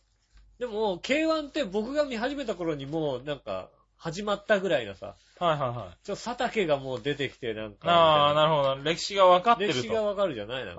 [0.60, 6.06] でも、K1 って僕が見始めた頃にもう、なんか、始まったぐらいのさ、はいはいはい。
[6.06, 8.76] ちょっと佐竹がもう出てきて、なんか、ああ、なるるほど。
[8.84, 9.82] 歴史が分かってると。
[9.82, 10.72] 歴史がわかるじゃないの、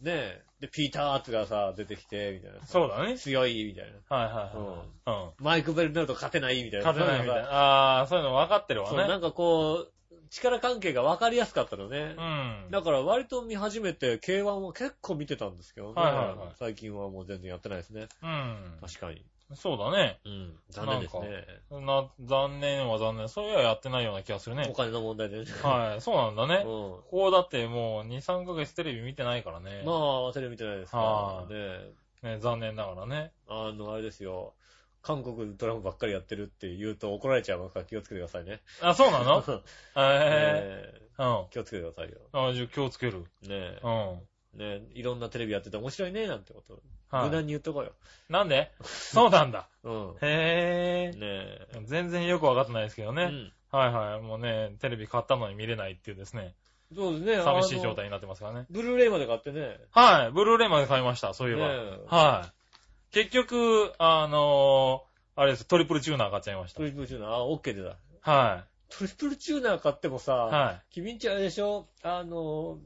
[0.00, 0.04] うん。
[0.04, 0.42] ねえ。
[0.60, 2.66] で、ピーター・アーツがさ、出てきて、みたいな。
[2.66, 3.18] そうだね。
[3.18, 4.16] 強い、みたいな。
[4.16, 5.26] はいはいはい。
[5.36, 5.44] うん。
[5.44, 6.86] マイク・ベルになると勝てない、みたいな。
[6.86, 7.50] 勝てないみたいな。
[7.50, 9.16] ああ、そういうの分かってるわそう、なね。
[9.16, 9.92] んかこう、
[10.30, 12.22] 力関係が分かりやすかったのねう。
[12.68, 12.70] ん。
[12.70, 16.02] だから割と見始めて、K1 は結構見てたんですけどね。
[16.02, 18.08] はいはいはい最近はもう全然やってないですね。
[18.22, 18.78] うん。
[18.80, 19.24] 確かに。
[19.52, 20.18] そうだね。
[20.24, 20.58] うん。
[20.70, 21.46] 残念ですね。
[21.70, 23.28] な、残念は残念。
[23.28, 24.72] そういややってないような気がするねお。
[24.72, 25.44] 金の問題でね。
[25.62, 26.00] はい。
[26.00, 26.62] そうなんだね。
[26.62, 29.84] うここだってもう2、3ヶ月テレビ見てないからねん。。
[29.84, 29.92] ま
[30.28, 31.46] あ、テレビ見てないですかは。
[31.48, 33.32] いねね、残念ながらね。
[33.46, 34.54] あの、あれですよ。
[35.02, 37.80] 韓国ドラマばっかりやってるって言うと怒られちゃいますか？
[37.80, 38.62] ら気をつけてくださいね。
[38.80, 39.40] あ、そうなの？
[39.44, 39.44] へ
[39.96, 41.00] ええ。
[41.18, 41.46] うん。
[41.50, 42.18] 気をつけてくださいよ。
[42.32, 43.26] あ、じゃあ気をつける。
[43.42, 44.26] ねうん。
[44.56, 44.78] え。
[44.80, 46.80] ねえ、いろんなテレビやってて面白いね、なんてこと。
[47.10, 47.92] はい無難に言っとこうよ。
[48.28, 48.72] なんで？
[48.82, 49.68] そうなんだ。
[49.84, 50.16] うん。
[50.22, 51.68] へねえ。
[51.74, 51.80] え。
[51.84, 53.24] 全然よくわかってないですけどね。
[53.24, 53.52] うん。
[53.70, 54.20] はいはい。
[54.20, 56.54] もうね、テレビ買ったのに見れないっていうですね。
[56.94, 57.42] そうですね。
[57.42, 58.66] 寂しい状態になってますからね。
[58.70, 59.78] ブルーレイまで買ってね。
[59.92, 60.30] はい。
[60.32, 61.34] ブルーレイまで買いました。
[61.34, 61.68] そういえば。
[61.68, 62.52] ねえは
[63.10, 63.14] い。
[63.14, 65.64] 結局、あのーあれです。
[65.66, 66.84] トリプルチューナー買っちゃいましたト。
[66.84, 67.96] リプルチューナー、あ、オッケーでだ。
[68.20, 70.54] はトリプルチューナー買ってもさ、い。
[70.54, 70.82] はい。
[70.94, 71.88] 君んちあれでしょ？
[72.04, 72.78] あの、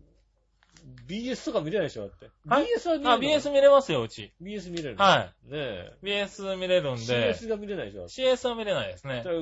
[1.07, 2.31] BS とか見れないでしょだって。
[2.47, 4.33] はい BS は見れるあ、の BS 見れますよ、うち。
[4.43, 5.05] BS 見れるの？
[5.05, 5.93] はねえ。
[6.03, 6.07] い。
[6.07, 8.01] BS 見れるんで、CS が見れないでしょ？
[8.01, 9.31] だって CS は見れないですねだか。
[9.31, 9.37] ら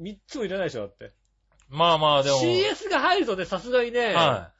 [0.00, 1.12] 3つもいらないでしょだって。
[1.68, 2.38] まあまあ、でも。
[2.38, 4.50] CS が入るとね、さすがにね、は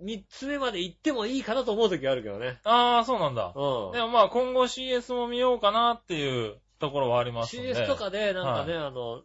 [0.00, 0.04] い。
[0.04, 2.60] 3つ目まで行ってもいいかなと思う時あるけどね。
[2.64, 3.52] ああ、そうなんだ。
[3.54, 3.92] うん。
[3.92, 7.74] でもまあ今後 CS も見ようかなっていうところはありますんで。
[7.74, 9.22] CS とかで、なんかね、あの、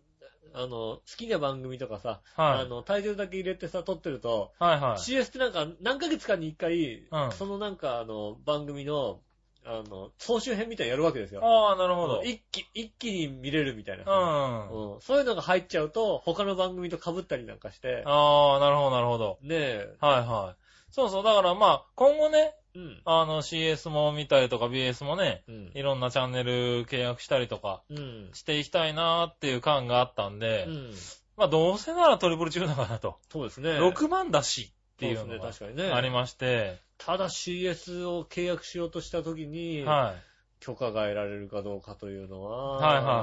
[0.53, 2.61] あの、好きな番組とかさ、はい。
[2.61, 4.97] あの、タイトルだけ入れてさ、撮ってると、はいはい。
[4.97, 9.19] CS ってなんか何ヶ月かに一回、うんそのなんかあの、番組の、
[9.65, 11.41] あの、総集編みたいにやるわけですよ。
[11.43, 12.21] ああ、なるほど。
[12.23, 14.11] 一気、一気に見れるみたいなうさ。
[14.11, 14.69] ん。
[14.69, 19.39] うんそういうのが入っちゃうと、他の番組と被ったりなんかして、ああ、なるほど、なるほど。
[19.41, 20.63] ねえ、はいはい。
[20.91, 23.01] そうそう、だからまあ、今後ね、うん。
[23.05, 25.71] あの CS も見たりとか BS もね、うん。
[25.73, 28.29] いろんなチャンネル契約したりとかうん。
[28.33, 30.93] していきたいなーっていう感があったんで、うん。
[31.37, 33.17] まあどうせならトリプル中だかなと。
[33.31, 33.71] そうですね。
[33.71, 35.93] 6万だしっていうのがですね、確かにね。
[35.93, 40.33] ありまして、ただ CS を契約しようとしたときに、はい。
[40.63, 43.15] 許可が得られるかどうかというのは、はいはいはい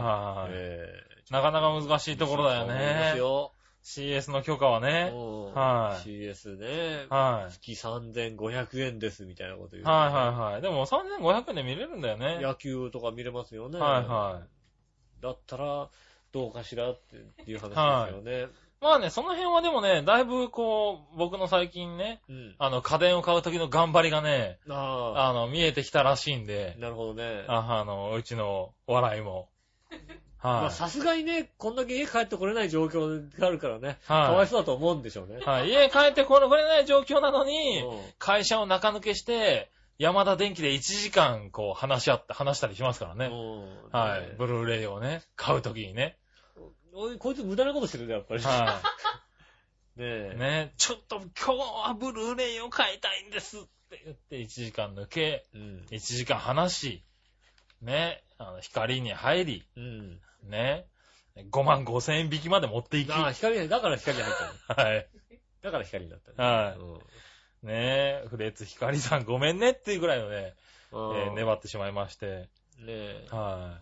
[0.42, 0.52] はい。
[0.52, 0.92] え
[1.30, 3.18] なかなか難しいえところだよそう思いますね。
[3.18, 3.52] よ。
[3.82, 5.10] CS の許可はね。
[5.12, 7.52] うんはい CS ね、はい。
[7.52, 9.84] 月3500円ですみたいなこと言う。
[9.84, 10.62] はいはいはい。
[10.62, 12.38] でも3500円で見れるんだよね。
[12.40, 13.78] 野球とか見れますよね。
[13.78, 15.22] はいはい。
[15.22, 15.88] だったら、
[16.32, 18.48] どうかしらっていう話ですよね。
[18.80, 22.54] まあね、その辺はでもね、だいぶこう、僕の最近ね、うん。
[22.58, 27.44] あの、家電を買う時の頑張りがね、あの、見えてきたらしいんで、なるほどね。
[27.46, 29.50] ああの、うちの笑いも。
[30.42, 30.72] まあはい。
[30.72, 35.40] さすがにね、こんだけ家帰ってこれない状況があるからね、かわはいそうだと思うんでしょうね。
[35.40, 35.44] い。
[35.44, 35.70] はい。
[35.70, 43.26] 家帰ってこれこれない状況なのに、うん会社を中抜けして、山田電機で1時間こう話し合って、話したりしますからね。
[43.26, 44.34] うんはい。
[44.38, 46.16] ブルーレイをね、買うときにね。
[46.92, 48.42] おいこいつ無駄なことしてるね、やっぱり。
[48.42, 48.80] は
[49.96, 50.38] ねえい。。
[50.38, 55.86] ね、ちょっと今日はブルーレイを買いたいんですって言って1時間抜け、うん。
[55.90, 57.04] 1時間話し、
[57.82, 60.20] ね、あの、光に入り、うん。
[60.44, 60.86] ね、
[61.36, 64.34] 5万5千円引きまで持っていき、ああ、光に、だから光に入っ
[64.66, 64.88] たの。
[64.88, 65.08] はい。
[65.62, 66.34] だから光になったね。
[66.36, 66.98] はいうん
[67.62, 70.54] ねえ、フレッツ光さんごめんねっていうぐらいのね、
[70.92, 72.48] えーね粘ってしまいまして、
[72.86, 73.26] え。
[73.30, 73.78] は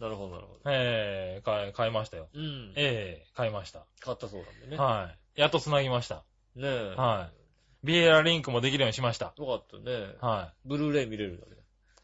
[0.00, 0.58] なるほど、なるほい。
[0.66, 2.28] えー、買い、買いましたよ。
[2.34, 2.40] ど。
[2.40, 2.72] うん。
[2.74, 3.86] ええ買いました。
[4.00, 4.76] 買ったそうなんでね。
[4.76, 5.40] はい。
[5.40, 6.24] やっと繋ぎました。
[6.56, 6.94] ねえ。
[6.96, 7.86] はい。
[7.86, 9.32] ビエラリンクもできるようにしました。
[9.36, 10.16] よかったね。
[10.20, 10.68] はい。
[10.68, 11.52] ブルーレイ見れるんだね。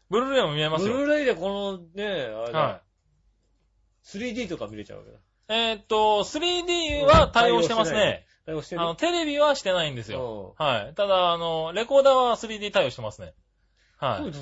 [0.09, 0.93] ブルーレイも見えますよ。
[0.93, 2.81] ブルーレイでこのね、あれだ、は
[4.05, 5.17] 3D とか見れちゃうわけだ。
[5.17, 5.21] い。
[5.49, 8.25] えーっと、3D は対応してますね。
[8.45, 10.19] 対応してるあの、テレビはしてないんですよ。
[10.19, 10.55] よ。
[10.57, 10.93] はい。
[10.95, 13.33] ただ、あの、レコーダーは 3D 対応してますね。
[13.97, 14.23] はい。
[14.23, 14.33] 3D っ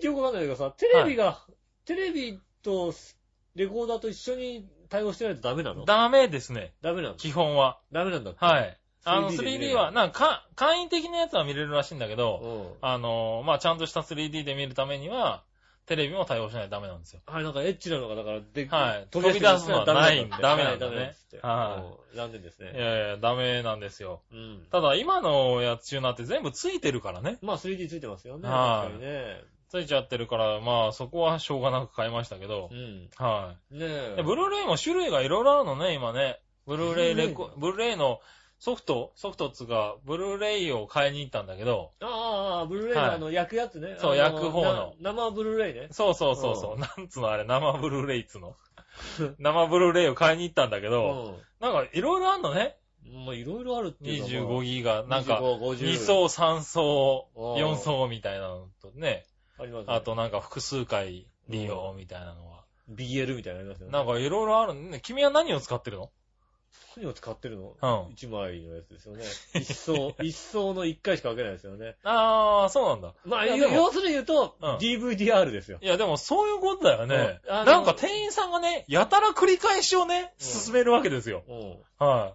[0.00, 1.40] てよくわかんないけどさ、テレビが、
[1.86, 2.92] テレビと
[3.54, 5.84] レコーダーと一緒に対応してないとダメなの？
[5.84, 6.74] ダメですね。
[6.82, 7.14] ダメなの？
[7.14, 7.80] 基本は。
[7.92, 8.44] ダメなんだって。
[8.44, 8.78] はい。
[9.04, 12.88] あの、3D で見れ 3D るは、なんか、か簡易的なやつは見れるらしいんだけど、うん。
[12.88, 15.44] あの、まあ、ちゃんとした 3D で見るためには、
[15.88, 17.20] テレビも対応しないとダメなんですよ。
[17.26, 22.72] はい、なんかエッチなのが、だから、ではい飛び出すのはダメなんだってダメなんだねはい残念ですいね。
[22.78, 24.20] やいや、ダメなんですよ。
[24.32, 24.66] うん。
[24.70, 27.38] ただ、今のやつ中なって全部ついてるからね。
[27.42, 28.48] まあ 3D ついてますよね。
[28.48, 29.58] はい。
[29.70, 33.08] ついちゃってるから、まあ、そこはしょうがなく買いましたけどう、ん。
[33.16, 33.86] はね
[34.18, 34.22] え。
[34.22, 36.40] ブルーレイも種類がいろいろあるのね、今ね。
[36.66, 38.20] ブルーレイレコブルーレイの
[38.58, 43.96] ソフト、ソフトっつうか、ブルーレイを買いに行ったんだけど、ああブルーレイのはいあの、焼くやつね。
[44.00, 45.88] そうあ焼く方のな生ブルーレイね。
[45.92, 48.56] そうそうそうそうう、なんつうのあれ、生ブルーレイっつうの。
[49.38, 52.76] 生ブルーレイを買いに行ったんだけど、なんかいろいろあんのね。
[53.06, 53.26] うん。
[53.26, 54.28] まあいろいろあるっていうか。
[54.28, 59.24] 25ギガ、なんか、25 50 2層、3層、うん4層みたいなのとね、
[59.56, 59.94] ありますね。
[59.94, 62.64] あとなんか複数回利用みたいなのは。
[62.90, 63.92] BL みたいなのありますよね。
[63.92, 65.00] なんかいろいろあるね。
[65.02, 66.10] 君は何を使ってるの？
[66.96, 67.76] 何を使ってるの？
[67.80, 69.24] うん一枚のやつですよね。
[69.54, 71.96] 一層、 一層の一回しか分けないですよね。
[72.02, 73.14] あー、そうなんだ。
[73.24, 75.78] まあ、いやでも要するに言うと、うん DVDR ですよ。
[75.80, 77.40] いや、でもそういうことだよね。
[77.44, 81.44] うんなんか店員さんがね、やたら繰り返しをね、うん進めるわけですよ。
[81.48, 82.06] うん。
[82.06, 82.34] はい。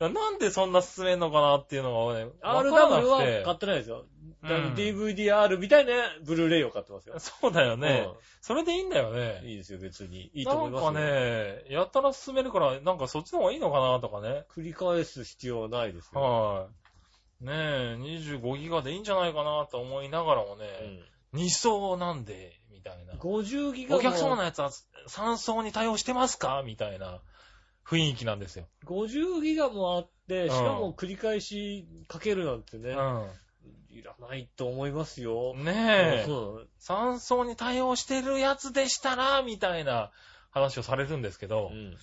[0.00, 4.06] なんでそんな進めんのかなっていうのがね、わからな RW は買ってないですよ。
[4.42, 5.92] うん DVDR みたいな
[6.24, 7.18] ブルーレイを買ってますよ。
[7.18, 8.08] そうだよね。
[8.10, 9.40] うそれでいいんだよんね。
[9.44, 10.30] いいですよ、別に。
[10.34, 10.92] いいと思いますよ。
[10.92, 14.44] なんかね、やたら進めるから、なんかそっちの方がいいのかなとかね。
[14.50, 16.20] 繰り返す必要はないですよ。
[16.20, 16.68] は
[17.42, 17.44] い。
[17.44, 20.64] ねえ、25ギガでいいんじゃないかなと思いながらもうね、
[21.36, 23.14] ん2層なんで、みたいな。
[23.14, 24.70] 50ギガお客様のの、やつは
[25.08, 26.62] 3層に対応してますか？
[26.64, 27.20] みたいな
[27.86, 28.66] 雰囲気なんですよ。
[28.84, 32.96] 50ギガもあって、しかうんも繰り返しかけるなんてね、
[33.92, 35.54] いらないと思いますよ。
[35.56, 35.64] うん。
[35.64, 40.10] ねえ、うん3層に対応してるやつでしたら、みたいな
[40.50, 41.96] 話をされるんですけどう、ん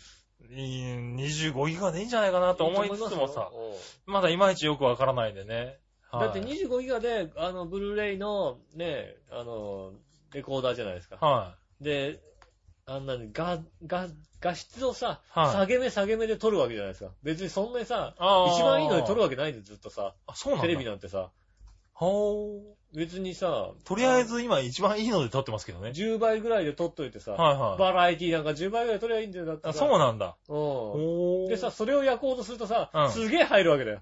[0.56, 5.56] いい25ギガでいいんじゃないかなと思いつつもさ、うんまだいまいちよくわからないんでね。
[6.10, 9.92] はいだって25ギガで、あの、ブルーレイの、ね、あの、
[10.34, 11.18] レコーダーじゃないですか。
[11.18, 12.22] はで、
[12.86, 14.08] あんなに、画、画、
[14.40, 17.12] 画質をさ、はい下げ目下げ目で撮るわけじゃないですか。
[17.24, 20.16] 別にそんなにさ、一番いいので撮るわけないんで、ずっとさ。
[20.28, 20.68] あ、そうなんだ。
[20.68, 21.32] テレビなんてさ。
[21.98, 22.96] ほー。
[22.96, 25.90] 別にさ、とりあえず今一番いいので撮ってますけどね。
[25.90, 27.80] 10倍ぐらいで撮っといてさ、はいはい。
[27.80, 29.80] バラエティなんか10倍ぐらい撮りゃいいんだよ、だってあさ。
[29.80, 30.38] そうなんだ。
[30.48, 31.48] うん。
[31.50, 34.02] でさ、それを焼こうとするとさ、うんすげえ入るわけだよ。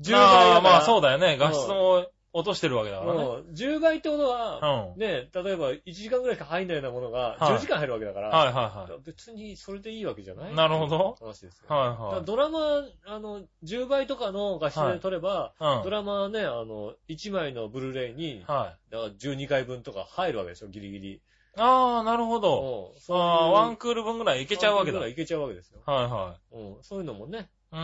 [0.00, 0.56] 10倍だあから。
[0.56, 1.38] あ、まあそうだだよね。
[1.38, 2.06] 画質も
[2.36, 3.22] 落としてるわけだからね。
[3.22, 3.54] うん。
[3.54, 5.00] 10倍ってことは、うん。
[5.00, 10.52] ね、例えば1時間ぐらいしか入んないようなものが、はい10時間入るわけだから、はいは別にそれでいいわけじゃない？
[10.52, 10.54] い。
[10.54, 11.16] なるほど。
[11.20, 11.74] 話ですよ。
[11.74, 12.24] はいはい。
[12.24, 18.92] ドラマ、あの、10倍とかの画質で撮れば、うんドラマはね、あの、1枚のブルーレイに、はい。
[18.92, 21.22] だから12回分とか入るわけでしょ、ギリギリ。
[21.58, 22.92] ああ、なるほど。
[22.94, 24.98] うんそうああ、ワンクール分ぐらいいけちゃうわけだ。
[24.98, 25.80] はいワンクールぐらいいけちゃうわけですよ。
[25.86, 26.76] はうん。
[26.82, 27.76] そういうのもね、い。
[27.76, 27.82] ううん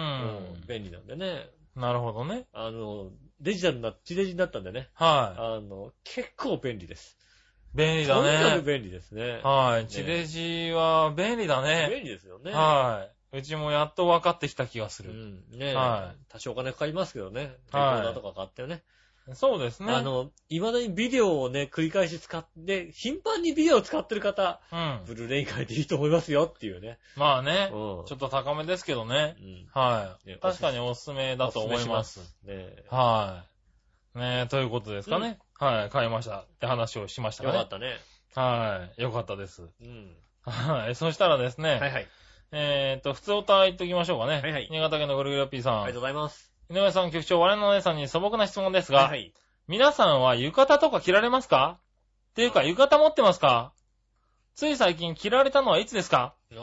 [0.62, 0.66] ん。
[0.68, 1.48] 便利なんでね。
[1.74, 2.46] なるほどね。
[2.52, 3.10] あの、
[3.42, 4.88] デジタルな、地デジになったんでね。
[4.94, 7.18] はあの、結構便利です。
[7.74, 7.78] い。
[7.78, 8.72] 便利だとにかくね。
[8.74, 9.40] 便利ですね。
[9.42, 9.88] はい。
[9.88, 11.88] 地デジは便利だね。
[11.90, 12.52] 便利ですよね。
[12.52, 13.38] はい。
[13.38, 15.12] うちもやっと分かってきた気がすうる。
[15.14, 15.42] ん。
[15.58, 17.40] ねは多少お金かかりますけどね。
[17.42, 18.82] レコはいーダーとか買ってね。
[19.34, 19.92] そうですね。
[19.92, 25.00] あの、未だにビデオをね、繰り返し使って、頻繁にビデオを使ってる方、うん。
[25.06, 26.98] ブルーレイ変えていいと思いますよっていうね。
[27.16, 27.70] まあね。
[27.72, 28.04] うん。
[28.06, 29.36] ちょっと高めですけどね。
[29.40, 29.68] うん。
[29.72, 30.38] はいね。
[30.42, 32.20] 確かにおすすめだと思います。
[32.44, 33.44] ねは
[34.14, 34.18] い。
[34.18, 35.38] ねえ、ということですかね。
[35.58, 37.54] はい、買いましたって話をしましたかね。
[37.54, 37.96] よかったね。
[38.34, 39.62] はい、よかったです。
[39.62, 40.16] うん。
[40.44, 42.08] はい、そしたらですね、はいはい。
[42.50, 44.40] えーっと、普通おた言っときましょうかね。
[44.40, 45.82] はいはい新潟県のぐるぐる P さん。
[45.82, 46.51] ありがとうございます。
[46.72, 49.34] 井上さん局長、我のお姉さんに素朴な質問ですが、はいはい。
[49.68, 51.78] 皆さんは浴衣とか着られますか？
[52.30, 53.74] っていうか、浴衣持ってますか？
[54.54, 56.34] つい最近着られたのはいつですか？
[56.50, 56.54] ち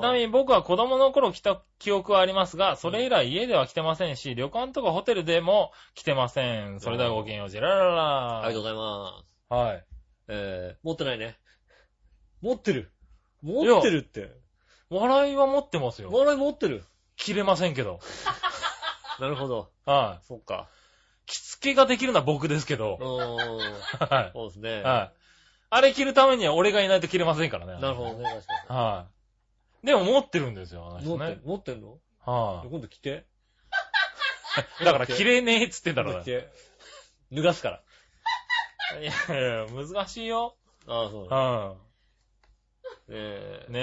[0.00, 6.80] なみに僕は子供の頃着た記憶はありますが、それ以来家では着てませんし、旅館とかホテルでも着てません。
[6.80, 9.54] それではごきげんよう、ジェラララありがとうございます。
[9.54, 9.84] はい。
[10.26, 11.38] えー、持ってないね。
[12.42, 12.90] 持ってる？
[13.42, 14.32] 持ってるって。
[14.90, 16.10] 笑いは持ってますよ。
[16.10, 16.84] 笑い持ってる。
[17.14, 18.00] 着れませんけど。
[19.20, 19.70] なるほど。
[19.84, 20.68] はそっか。
[21.26, 22.98] 着付けができるのは僕ですけうど。
[23.00, 23.36] ーん。
[23.36, 24.80] はそうですね。
[24.80, 24.82] い。
[24.82, 25.18] はい。
[25.70, 27.80] あれ着るためには俺がいないと着れませんからね。
[27.80, 29.06] なるほどね、確かは
[29.82, 29.86] い。
[29.86, 31.04] でも持ってるんですよ、あのに。
[31.04, 31.48] 人ね持ってん。
[31.48, 31.98] 持ってんの？
[32.24, 33.26] は今度着て。
[34.80, 34.84] い。
[34.84, 36.48] だから着れねえっつってんだろ着て。
[37.32, 37.82] 脱がすから。
[39.00, 40.56] いやいや、難しいよ。
[40.86, 41.36] ああ、そうだ。
[41.36, 41.80] はね
[43.08, 43.72] えい。。
[43.72, 43.78] ね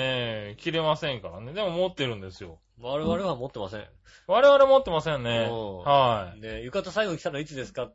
[0.51, 1.53] え、着れませんからね。
[1.53, 2.59] でも持ってるんですよ。
[2.81, 3.85] 我々は持ってません。
[4.27, 5.47] 我々持ってませんね。
[5.49, 7.89] うんはねえ、浴衣最後に来たのはいつですか？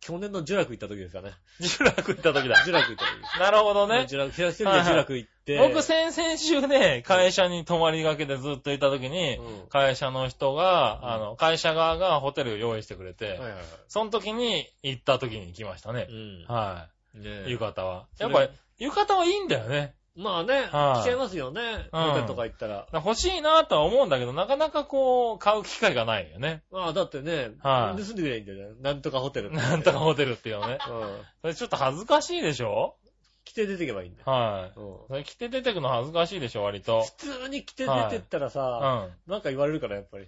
[0.00, 1.30] 去年のジュラク行った時ですかね。
[1.60, 1.66] い。
[1.66, 2.56] ジュラク行った時だ。
[2.64, 3.40] ジュラク行った時。
[3.40, 4.04] なるほどね。
[4.06, 5.56] ジュラク、一人でジュラク行って。
[5.58, 13.62] 僕先々週ね、会社に泊まりがけでずっといた時に、うん会社の人が、あの、会社側がホテルを用意してくれて、はいはいはい。
[13.88, 16.12] その時に行った時に来ましたねう。
[16.12, 16.44] ん。
[16.46, 17.32] はねい。
[17.46, 18.06] え浴衣は。
[18.18, 19.94] やっぱり、浴衣はいいんだよね。
[20.18, 21.88] まあね、はい着ちゃいますよね。
[21.92, 22.86] うんホテルとか行ったら。
[22.92, 26.64] 欲しいなとは思うんだけど、なかなかこう、買う機会がないよね。
[26.72, 28.76] まあだってね、はい盗んでくればいいんだよね。
[28.80, 29.52] なんとかホテル。
[29.52, 30.78] なんとかホテルっていうのね。
[30.88, 31.20] うん。
[31.42, 32.96] それちょっと恥ずかしいでしょ？
[33.44, 34.30] 着て出てけばいいんだよ。
[34.30, 34.78] はい。
[34.78, 34.96] うん。
[35.08, 37.02] それ着て出てくの恥ずかしいでしょ、割と。
[37.04, 37.12] 普
[37.44, 39.30] 通に着て出てったらうさ、ん。
[39.30, 40.26] なんか言われるから、やっぱり。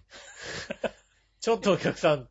[1.41, 2.29] ちょっとお客さん、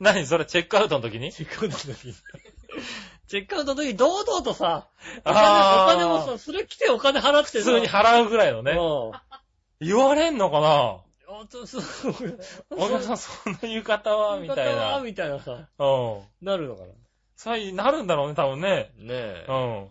[0.00, 1.32] 何それチェックアウトの時に？
[1.32, 2.14] チェックアウトの時に。
[3.28, 4.88] チェックアウトの時に堂々とさ、
[5.24, 8.72] お金、お金もさ、それ来てお金払って普通に払うぐらいのね。
[8.72, 9.86] うん。
[9.86, 10.68] 言われんのかな？
[11.30, 11.82] あそうそう。
[12.70, 15.00] お客さん、そんな浴衣はみたいな。
[15.00, 16.20] みたいなさ、うん。
[16.46, 16.84] なるのか
[17.36, 18.92] そういうなるんだろうね、多分ね。
[18.98, 19.04] な。
[19.04, 19.52] ねえう。
[19.52, 19.88] ん。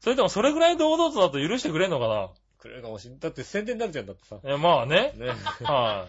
[0.00, 2.28] それでもそれぐらい堂々とだと許してくれんのかな？
[2.58, 3.20] くれるかもしんない。
[3.20, 4.36] だって宣伝になるじゃんだってさ。
[4.44, 5.14] え、まあね。
[5.16, 5.64] ねえ。
[5.64, 6.06] は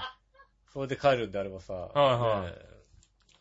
[0.74, 1.74] それで帰るんであればさ。
[1.74, 2.54] はいはいい。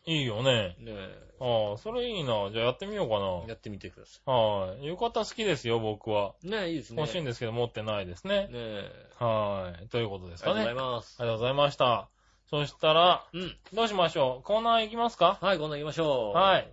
[0.05, 0.75] いいよね。
[0.79, 0.93] ねえ。
[0.93, 2.49] ねああ、それいいな。
[2.51, 3.15] じゃあやってみようか
[3.45, 3.49] え。
[3.49, 4.33] やってみてくださな。
[4.33, 4.85] はい。
[4.85, 6.35] 浴衣好きですよ、僕は。
[6.43, 6.49] い。
[6.49, 7.01] ねえ、いいですね。
[7.01, 8.49] 欲しいんでですけど持ってないですねね。
[8.53, 9.09] え。
[9.19, 9.87] はい。
[9.89, 10.61] ということですかね。
[10.61, 11.15] ありがとうございます。
[11.19, 12.09] ありがとうございました。
[12.49, 13.57] そしたら、うん。
[13.73, 14.43] どうしましょう？
[14.43, 15.39] コーナー行きますか？
[15.41, 16.37] はい、今度行きましょう。
[16.37, 16.71] はい。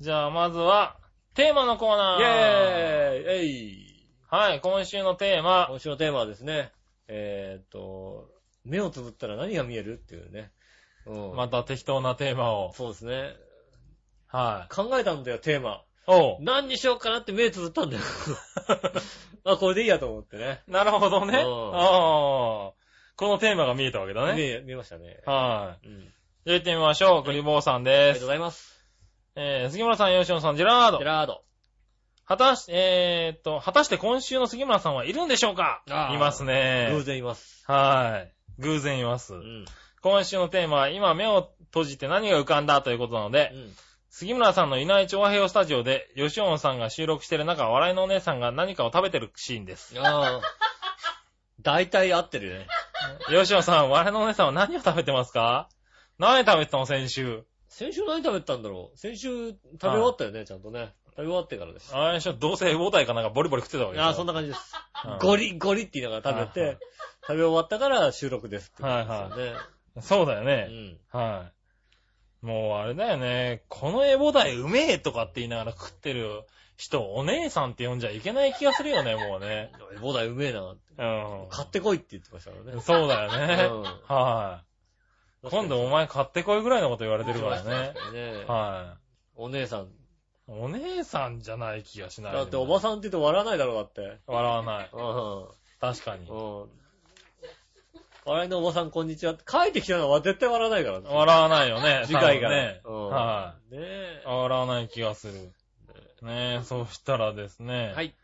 [0.00, 0.98] じゃあ、まずは、
[1.34, 2.20] テーマのコーナー。
[2.20, 5.68] イェーイえいはい、今週のテーマ。
[5.70, 6.72] 今週のテーマはですね、
[7.08, 8.28] えーっと、
[8.64, 9.94] 目をつぶったら何が見える？
[9.94, 10.50] っていうね。
[11.06, 11.36] うん。
[11.36, 12.72] また適当なテーマを。
[12.74, 13.34] そうですね。
[14.28, 14.74] はい。
[14.74, 15.82] 考えたんだよ、テーマ。
[16.06, 16.38] おう。
[16.40, 18.02] 何にしようかなって目つぶったんだよ。
[19.44, 20.62] あ、これでいいやと思ってね。
[20.66, 21.38] なるほどね。
[21.38, 22.72] あうんあ。
[23.16, 24.34] このテーマが見えたわけだね。
[24.34, 25.20] 見え、見えましたね。
[25.26, 25.86] はい。
[25.86, 26.00] うん。
[26.00, 27.24] じゃあ行ってみましょう。
[27.24, 28.26] クリボーさんありがとうご。
[28.28, 28.82] ざいます。
[29.36, 31.06] えー、杉村さん、吉野さん、ジェラードジェ。
[31.06, 31.42] ラード。
[32.26, 35.82] 果たし、えーっと、果たして今週の杉村さんはいるんでしょうか？
[35.90, 36.88] あーいますね。
[36.92, 37.64] 偶然います。
[37.70, 38.32] はい。
[38.62, 39.38] 偶然いますう。
[39.38, 39.64] ん。
[40.02, 43.72] 今週のテーマは、今目を閉じて何が浮かんだということなので、うん。
[44.10, 49.94] 杉村さんのいない調和平和スタジオで、吉尾さんが収録している中、笑いのお姉さんが何かを食べてるシーンです。
[49.98, 50.40] ああ。
[51.60, 52.66] 大体合ってるよね。
[53.28, 55.68] 吉尾さん、笑いのお姉さんは何を食べてますか？
[56.18, 57.44] 何食べてたの先週？
[57.68, 58.98] 先週何食べてたんだろう？
[58.98, 60.92] 先週食べ終わったよね、ちゃんとね。
[61.10, 61.94] 食べ終わってからです。
[61.94, 64.06] あれでしょ、どうせボタイかなんかボリボリ食ってたわけでしょ。
[64.06, 64.74] ああ、そんな感じです。
[65.06, 66.84] うんゴリゴリって言いながら食べはいはて、
[67.26, 69.58] 食べ終わったから収録ですってはいことですよね。
[70.00, 70.68] そうだようね。
[71.14, 71.16] ん。
[71.16, 71.50] は
[72.42, 72.46] い。
[72.46, 73.62] もうあれだよね。
[73.68, 76.44] このエボダイうめえとかって言いながら食ってる
[76.76, 79.70] 人、お姉さんって呼んじゃいけない気がするよね、もうね。
[80.00, 80.80] ボダイうめえなって。
[80.98, 81.46] うん。
[81.50, 82.80] 買ってこいって言ってましたからね。
[82.80, 83.64] そうだよね。
[83.64, 84.62] うんは
[85.44, 85.48] い。
[85.50, 87.94] 今度お前買ってこいぐらいのこと言われてるからね。
[88.12, 88.96] ねは
[89.34, 89.84] お姉さん。
[89.86, 89.86] い。
[90.48, 92.32] お姉さんじゃない気がしない。
[92.32, 92.80] だっておばん。
[92.80, 94.18] さんって言って笑わないだろうだって。
[94.26, 94.90] 笑わない。
[94.92, 95.46] うん。
[95.80, 96.28] 確かに。
[96.28, 96.34] う
[96.66, 96.66] ん。
[98.24, 101.06] 笑いのおばさんこんにちはって書いてきたのは絶対笑わないからね。
[101.10, 102.04] 笑わないよね。
[102.06, 102.50] 次回が。
[102.50, 102.80] ね。
[102.84, 104.28] うんはねえい。。
[104.28, 105.32] 笑わない気がする。
[106.22, 107.92] ねえ、そうしたらですね。
[107.96, 108.14] はい。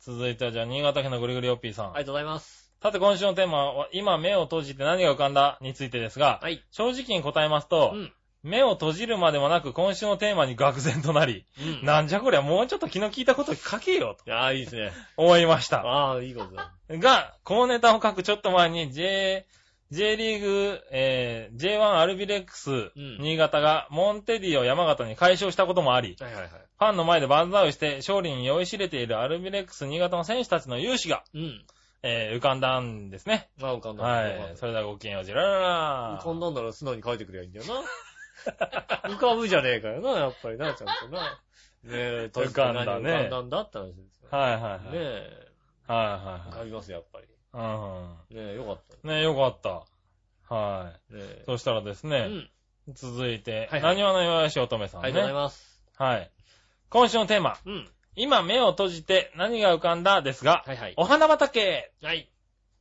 [0.00, 1.86] 続いてはじゃあ、新潟県のぐりぐりおっぴーさん。
[1.86, 2.72] ありがとうございます。
[2.82, 6.60] さて今週のテーマは、今目を閉じて何が浮かんだについてですが、はい。
[6.72, 8.12] 正直に答えますと、うん。
[8.42, 11.86] 目を閉じるまでもなく今週のテーマに愕然となり、うん。
[11.86, 14.92] なんじゃこりゃもうちょっと気の利いたこと書けよとああ、いいですね。
[15.16, 15.80] 思いました。
[15.80, 16.72] ああ、いいことだ。
[16.90, 19.46] が、このネタを書くちょっと前に J、
[19.90, 26.50] J リーグ、えー、J1 アルビレックス、ん新潟がモンテディを山形に解消したこともあり、はいはいはい。
[26.50, 31.64] ファンの前で万歳をして勝利に酔いしれているアルビレックス新潟の選手たちの勇姿が、うん。
[32.02, 33.48] えー浮かんだんですね。
[33.58, 34.04] まあ、浮かんだ。
[34.04, 34.52] はい。
[34.56, 37.82] それではごきげんよう、じららら浮かんだんなら素直に書いてくればいいんだよな。
[39.08, 41.40] 浮かぶじゃねえかよな、やっぱりな、ちゃんとな。
[41.84, 44.28] ねえ、浮かんだね浮かんだんだって話ですよ。
[44.30, 44.80] はいはいはい。
[44.82, 45.48] ねえ、
[45.86, 46.50] はいはいはい。
[46.50, 47.26] 浮かびます、やっぱり。
[47.54, 49.08] うねえ、よかった。
[49.08, 49.10] ん。
[49.10, 50.54] ねよかった。
[50.54, 51.44] はねえい。。
[51.46, 52.18] そしたらですね、
[52.86, 52.94] うん。
[52.94, 55.06] 続いて、はいはい何話の弱いし乙女さんね。
[55.06, 55.82] ありがとうございます。
[55.96, 56.30] はい。
[56.90, 57.88] 今週のテーマ、うん。
[58.16, 60.94] 今目を閉じて何が浮かんだですが、はいはい。
[60.96, 62.30] お花畑はい。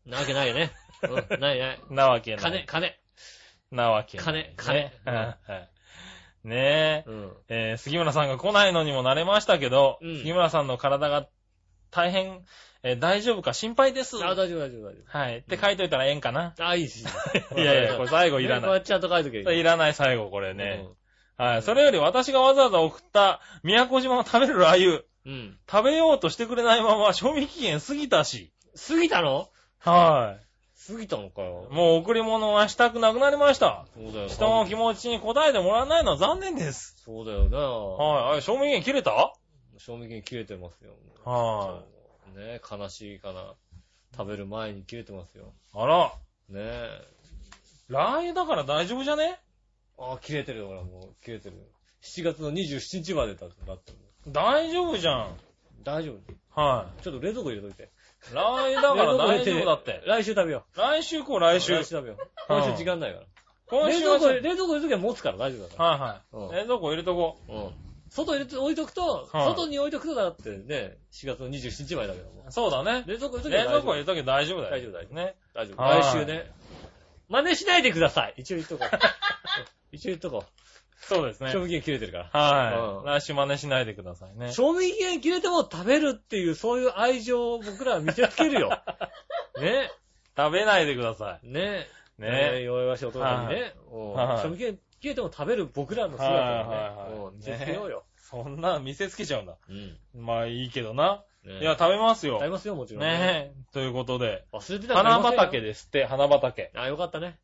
[0.05, 0.71] なわけないよね。
[1.03, 1.79] うん、ないない。
[1.91, 2.41] なわけない。
[2.41, 2.95] 金、金。
[3.71, 4.17] なわけ。
[4.17, 4.91] 金金
[6.43, 7.09] ねえ。
[7.09, 7.31] うん。
[7.49, 11.27] えー杉村さんが来ないのにも慣れましたけど、うん杉村さんの体が
[11.91, 12.41] 大変、
[12.83, 14.15] えー大丈夫か心配です。
[14.23, 15.37] あ、大丈夫、大丈夫、大丈はい。
[15.39, 16.53] って書いといたらええんかな。
[16.57, 16.65] 夫。
[16.65, 17.03] あ、いいし。
[17.57, 18.69] いやいや、これ最後いらない。
[18.69, 20.85] これちゃんと書いとけそれいらない最後これね。
[20.85, 20.95] うん
[21.39, 21.61] はい。
[21.61, 25.59] それより私がわざわざ送った宮古島の食べるラー油、うん。
[25.69, 28.53] 食べようとしてくれないまま賞味期限過ぎたし。
[28.87, 29.49] 過ぎたの？
[29.79, 30.37] は
[30.87, 31.73] 過ぎたのかよい。。
[31.73, 33.85] もう贈り物はしたくなくなりました。
[33.93, 34.27] そうだよ。
[34.27, 36.95] 人の気持ちに応えてもらわないのは残念です。
[37.03, 37.57] そうだよな。
[37.57, 38.31] はい。
[38.33, 39.33] あれ、賞味期限切れた？
[39.77, 40.93] 賞味期限切れてますよ。
[41.25, 41.83] は
[42.35, 43.53] ね悲しいかな。
[44.15, 45.53] 食べる前に切れてますよ。
[45.75, 45.77] い。
[45.77, 46.13] あら、
[46.49, 47.01] ねえ。
[47.89, 49.39] ラー油だから大丈夫じゃね？
[49.97, 51.55] あ、切れてるよ、ほら、もう、切れてる。
[52.03, 53.93] 7月の27日までだだって。
[54.27, 55.37] 大丈夫じゃん。
[55.83, 56.13] 大丈
[56.55, 56.61] 夫？
[56.61, 57.89] はちょっと冷蔵庫入れといて。
[58.31, 58.35] い。
[58.35, 60.03] ラー油だから大丈夫だって。
[60.05, 61.39] 来週食べよ来週こうう。
[61.39, 61.73] 来週。
[61.73, 62.17] 来週食べよう。
[62.47, 63.25] 今週時間ないから。
[63.69, 66.37] 今週は冷蔵庫、冷蔵庫入れときは持つから大丈夫だかはいはい。
[66.37, 67.55] うん冷蔵庫入れとこら。
[67.55, 67.71] うん。
[68.09, 72.45] 外入れて置いとくと、はい外に置いとくとだってね、4月の27日までだけども。
[72.47, 72.51] う。
[72.51, 73.03] そうだね。
[73.05, 74.71] 冷蔵庫入れときは冷蔵庫入れとけば大丈夫だよ。
[74.71, 75.35] 大丈夫大丈夫ね。
[75.53, 75.81] 大丈夫。
[75.81, 76.51] はい来週ね。
[77.29, 78.33] 真似しないでください。
[78.37, 78.89] 一応言っとこう。
[79.91, 80.66] 一応言っとこう。
[80.99, 81.61] そうですね賞。
[81.61, 82.23] 味期限切れてるから。
[82.33, 83.21] うんはい。
[83.21, 84.51] 来週真似しないでくださいね。
[84.51, 88.69] 賞味期限切れても食べるっていう、そういう愛情を僕らは見せつけるよ。
[89.61, 89.91] ね。
[90.35, 91.87] 食べないでくださね。
[92.19, 92.21] い。
[92.21, 93.73] ね弱々しいお父さんにね。
[93.91, 98.03] 賞味期限切れても食べる僕らの姿をねはいはいはいうん見せつけようよ。
[98.17, 99.55] そんな見せつけちゃうんだ。
[99.69, 99.97] うん。
[100.13, 101.23] まあいいけどな。
[101.45, 102.49] ねいや、食べますよ食べ。
[102.49, 103.03] ますよ、もちろん。
[103.03, 103.73] ねえ。
[103.73, 104.45] ということで。
[104.51, 105.67] 忘れてた花畑で。
[105.67, 106.71] ですって、花畑。
[106.75, 107.39] あ、よかったね。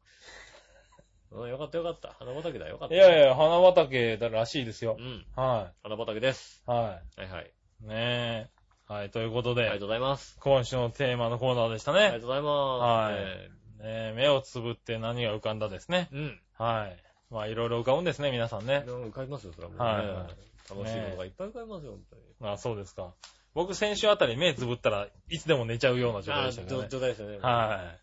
[1.34, 2.16] うん、よかったよかった。
[2.20, 2.96] 花畑だよかった。
[2.96, 5.02] いやいや、花畑だらしいですよう。
[5.02, 5.26] ん。
[5.36, 6.64] は花畑です。
[6.68, 6.72] い。
[6.72, 7.52] ははいはい。
[7.84, 7.88] い。
[7.88, 8.50] ねえ。
[8.86, 10.38] はい、ということでありがと、うございます。
[10.40, 12.00] 今週のテーマのコーナーでしたね。
[12.00, 13.14] ありがとうございます。
[13.14, 16.08] はいねねえ目をつぶって何が浮かんだですね。
[16.14, 16.40] うん。
[16.58, 16.98] はい。
[17.30, 18.84] まあ、いろいろ浮かぶんですね、皆さんね。
[18.88, 19.86] 浮かびますよ、それはもうね。
[19.86, 22.16] はいはい楽しいものがいっぱい浮かびますよ、本当
[22.46, 22.54] に。
[22.54, 23.14] あ、そうですか。
[23.54, 26.88] 僕、先週あたり目つぶったらいつでも寝ちゃうような状態あでしたけどね。
[26.90, 27.40] 状態ですよね。
[27.40, 27.96] は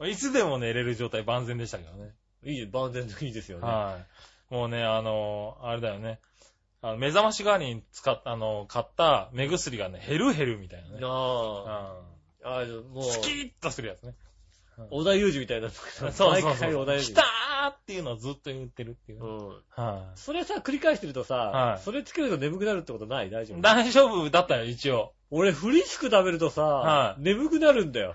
[0.00, 0.10] い。
[0.10, 2.14] いつでも寝れる状態万全でしたけどね。
[2.44, 3.66] いい、万全でいいですよね。
[3.66, 3.98] は
[4.50, 4.54] い。
[4.54, 6.20] もうね、あの、あれだよね。
[6.80, 11.00] あの目覚まし代わりに使っあの、買った目薬がね、減る減るみたいなね。
[11.00, 11.10] なあ。
[11.10, 11.14] う
[12.44, 12.64] あ
[12.94, 13.02] もう、ん。
[13.04, 14.14] スキーッとするやつね。
[14.90, 15.70] 小田裕二みたいな。
[15.70, 16.54] そうそう毎そう。
[16.54, 17.24] 回小田裕来たー
[17.72, 19.20] っていうのをずっと言ってるっていう。
[19.20, 19.28] 二。
[19.28, 19.48] うん。
[19.70, 23.30] はそれさ、繰り返してるとさはい、それつけると眠くなるってことない？
[23.30, 23.58] 大丈い。
[23.58, 23.60] 夫？
[23.60, 25.14] 大丈夫だったよ、一応。
[25.30, 28.14] 俺、フリスク食べるとはさ、い眠くなるんだよ。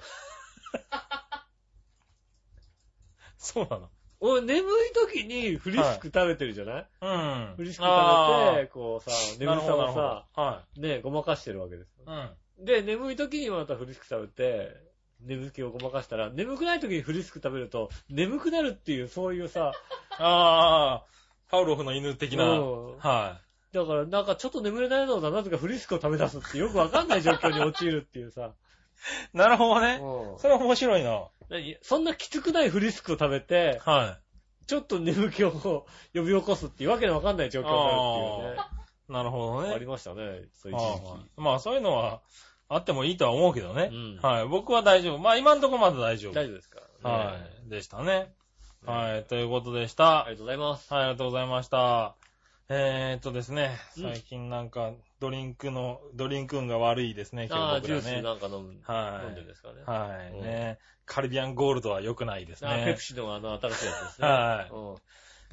[3.37, 3.89] そうなの？
[4.25, 4.63] 俺、眠い
[4.93, 6.87] 時にフリスク食べてるじゃない？
[7.01, 7.53] うん。
[7.57, 11.89] フリスク食べて、こうさ、ー眠さをさ、、ね、ごまかしてるわけです。
[12.05, 12.65] うん。
[12.65, 14.77] で、眠い時にまたフリスク食べて、
[15.19, 19.73] 眠気をごまかしたら、眠くない時にフリスク食べると、眠くなるっていう、そういうさ、
[20.19, 21.03] ああ、
[21.49, 22.45] パウロフの犬的な。
[22.49, 23.39] うんは
[23.73, 28.53] だからなんかちょっと眠れないのだなとかフリスクを食べ出すってよくわかんない状況に陥るっていうさ。
[29.33, 29.37] い。
[29.37, 29.99] なるほどね。
[30.01, 31.27] うんそれ面白いな。
[31.49, 31.77] 何？
[31.81, 34.19] そんなきつくないフリスクを食べて、は
[34.67, 35.85] ちょっと眠気を呼
[36.21, 38.61] び起こすっていうわけのわかんない状況になるっていうね。
[39.09, 39.11] い。
[39.11, 39.73] なるほどね。
[39.73, 42.21] ありましたね、そういうはい時はいまあそういうのは
[42.69, 43.95] あってもいいとは思うけどね期。。
[43.95, 44.47] うんはい。
[44.47, 45.17] 僕は大丈夫。
[45.19, 46.33] まあ今んとこまだ大丈夫。
[46.33, 46.79] 大丈夫ですか？
[47.03, 47.37] は
[47.67, 47.69] い。
[47.69, 48.05] でしたね。
[48.05, 48.33] ね
[48.85, 49.23] はい。
[49.25, 50.03] ということでした。
[50.03, 50.27] はい。
[50.27, 50.95] ありがとうございます。
[50.95, 52.15] ありがとうございました。
[52.69, 54.93] えーっとですね、うん最近なんか
[55.23, 58.01] ドリンクの、ドリンク運が悪いですね、ああ、今日僕らね。
[58.01, 59.75] ジュースなんか飲む、はい飲んでるんですかね。
[59.85, 60.33] はい。
[60.33, 60.79] うんね。
[61.05, 62.83] カリビアンゴールドは良くないですあね。
[62.83, 64.27] ペプシのあの新しいやつですね。
[64.27, 64.95] はいうん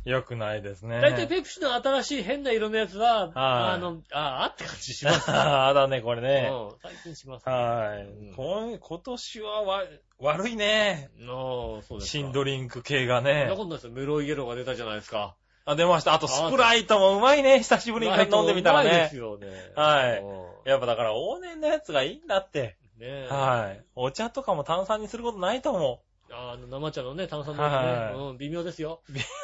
[0.05, 0.99] 良くないですね。
[1.01, 5.29] 大体ペプシの新しい変な色のやつは、あの、ああって感じします。
[5.31, 6.49] ああ、だね、これね。
[6.51, 7.49] うん最近します。
[7.49, 8.35] はいうん。
[8.35, 9.85] こん今年はわ
[10.19, 11.11] 悪いね。
[11.21, 12.01] ああ、そうですか。
[12.07, 13.57] 新ドリンク系がそんなねこ。
[13.57, 13.93] とないですよ。
[13.93, 15.37] メロイイエローが出たじゃないですか。
[15.71, 16.15] あ、出ました。
[16.15, 17.59] あとスプライトもうまいね。
[17.59, 19.17] 久しぶりに飲んでみたらねうまいです。
[19.17, 19.47] よね。
[19.75, 22.77] はいうんやっぱだから往年のやつがいいんだって。
[22.99, 23.29] ねえ。
[23.31, 23.85] はい。
[23.95, 26.03] お茶とかも炭酸にすることないと思
[26.33, 28.31] あの、生茶のね、炭酸のやつはいね。
[28.31, 29.01] うん、微妙ですよ。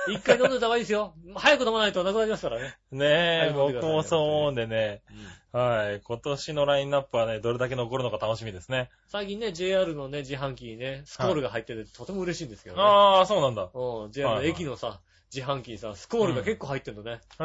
[0.08, 1.14] 一回飲んでた方がいいですよ。
[1.34, 2.76] 早く飲まないとなくなりますからね。
[2.92, 2.96] う。
[2.96, 5.02] ねえ、僕もそう思うんでね。
[5.10, 5.16] うん
[5.58, 6.02] はい。
[6.02, 8.90] 今年のラインナップはね、どれだけ残るのか楽しみですね。
[9.06, 12.82] 最近ね、JR のね、自販機にね、スコールが入ってて、とても嬉しいんですけどね。
[12.82, 13.70] ああ、そうなんだ。
[13.72, 15.00] うん、JR の駅のさ、
[15.34, 17.20] 自販機にさ、スコールが結構入ってんのね。
[17.40, 17.44] へ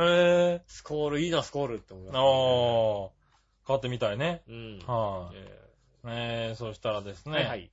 [0.60, 0.62] え。
[0.68, 4.44] スコールいいな、スコールって思います、ああ、買ってみたいね。
[4.48, 4.80] うん。
[4.86, 5.36] はい。
[5.38, 5.62] え
[6.04, 7.34] ねえ、そしたらですね。
[7.34, 7.72] ーはいはい。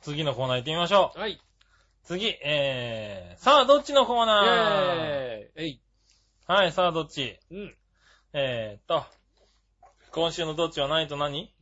[0.00, 1.18] 次のコーナー行ってみましょう。
[1.18, 1.40] はい。
[2.04, 5.54] 次、えー、さあ、どっちのコーイナー？
[5.54, 5.82] ェーい。
[6.46, 7.38] はい、さあ、どっち？
[7.50, 7.76] うん。
[8.32, 9.04] えーっと、
[10.10, 11.54] 今週のどっちは何と何？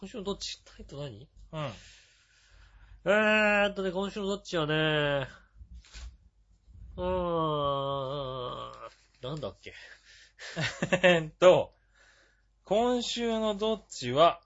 [0.00, 0.62] 今週のどっち？
[0.64, 1.28] タイト何？
[1.52, 1.70] うん。
[3.04, 5.28] えーっとね、今週のどっちはね、
[6.96, 8.72] うーん。
[9.22, 9.74] なんだっけ？
[11.02, 11.72] えーっと、
[12.64, 14.40] 今週のどっちは、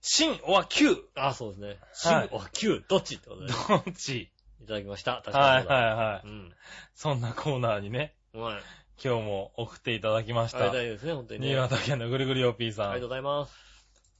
[0.00, 1.68] 新おは旧あ、そうですね。
[1.68, 3.52] はい新、お、旧、どっちってことで。
[3.52, 4.30] どっち？
[4.62, 5.22] いただきました。
[5.24, 6.26] 確はいかにはいはい。
[6.26, 6.54] うん。
[6.94, 8.62] そんなコーナーにね、はい。
[9.02, 10.82] 今日も送っていただきましたありがた。
[10.82, 11.48] いですね、本当にね。
[11.48, 13.14] 新潟県のぐるぐるよーさありがとうんご。
[13.14, 13.54] ざいます。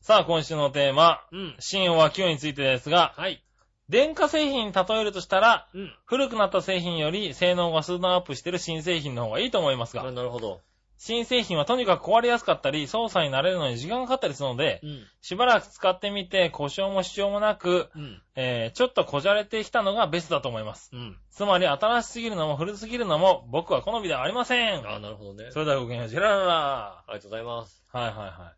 [0.00, 1.56] さあ、今週のテーマ、うん。
[1.58, 3.42] 新おは旧についてですが、はい。
[3.88, 5.94] 電化製品に例えるとしたら、うん。
[6.04, 10.60] 古くなった製品より性能が数段アップしてる新製品の方がいいと思いますあが、なるほど。
[10.98, 15.06] 新製品はとにかく壊れやすかったり、操作に慣れるのに時間がかかったりするので、うん。
[15.20, 18.22] しばらく使ってみて故障も支障もなく、うん。
[18.34, 20.90] えー、ちょっとこじゃれてきたのがベストだと思います。
[20.92, 21.18] うん。
[21.30, 24.88] つまり新しすぎるのも古すぎるのも僕は好みではありません。
[24.88, 25.50] あなるほどね。
[25.50, 27.84] それではごきげんよう、ジェラララありがとうございます。
[27.92, 28.54] はいはいは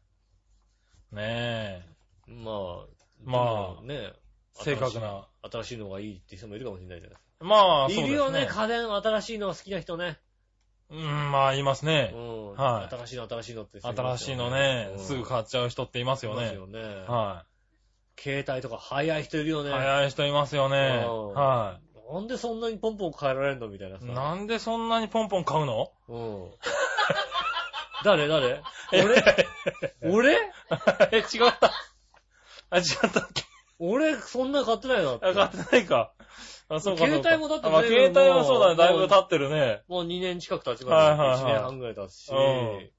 [1.13, 1.15] い。
[1.17, 1.99] ねえ。
[2.29, 2.55] まあ、
[3.25, 4.13] まあでもね、
[4.65, 5.27] 正確な。
[5.51, 8.07] 新しいのがいいって人もいるかもしれないじゃないまあ、ですか。
[8.07, 10.19] そうですいるよね、家電新しいのが好きな人ね。
[10.91, 12.13] うん、まあ、いますうね。
[12.15, 12.53] ん。
[12.55, 13.81] はい新しいの、新しいのって。
[13.81, 16.41] 新しいのね、すぐ買っちゃう人っていますよね。
[16.41, 16.81] いますよね。
[17.07, 17.45] は
[18.19, 19.65] 携帯とか早い人いるよい。
[19.65, 19.71] ね。
[19.71, 21.05] 早い人いますよね。
[21.07, 21.79] うんは
[22.11, 24.07] なんでそんなにポンポン変えられるのみたいなさ。
[24.07, 24.09] い。
[24.09, 25.93] なんでそんなにポンポン買うの？
[26.09, 26.51] うん。
[28.03, 28.63] 誰誰？
[28.93, 29.23] 俺？
[30.03, 30.33] 俺？
[31.13, 31.71] え、違った。
[32.71, 33.43] あ、違ったっけ？
[33.79, 35.27] 俺、そんな買ってないなって。
[35.27, 36.13] あ、買ってないか。
[36.69, 37.23] あ、そうかそうか。
[37.23, 38.77] 携帯もだってあまあ、携帯はそうだね。
[38.77, 39.83] だいぶ経ってるね。
[39.89, 41.49] もう2年近く経ちはいはいはいますよ。
[41.49, 42.33] 1年半ぐらい経つし。
[42.33, 42.91] うん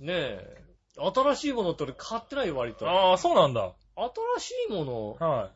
[0.00, 0.64] ねえ。
[0.96, 2.88] 新しいものって俺買ってないよ、割と。
[2.88, 3.72] ああ、そうなんだ。
[3.96, 5.50] 新しいもの、は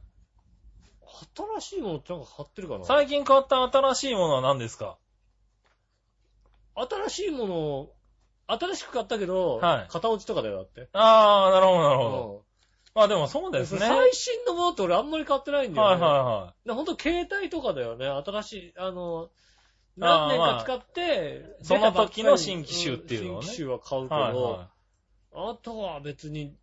[1.61, 2.79] 新しいものってなんか買ってるかい。
[2.79, 2.85] な？
[2.85, 4.99] 最近買った新しいものは何ですか？
[6.77, 7.89] 新しいもの、
[8.47, 10.89] 新しく買ったけど、はい型落ちとかだよ、だって。
[10.93, 12.45] ああ、なるほど、なるほど。
[13.03, 13.81] あでもそうですね。
[13.81, 16.03] はい最新のものって俺あんまり買ってないんだよね。
[16.03, 18.07] はいはだほんと携帯とかだよね。
[18.07, 19.31] 新しい、あの、
[19.97, 24.09] 何年か使って、その時の新機種っていうのをねん新機種は買うい。
[24.09, 24.69] けど、はいは
[25.35, 26.55] あとは別に、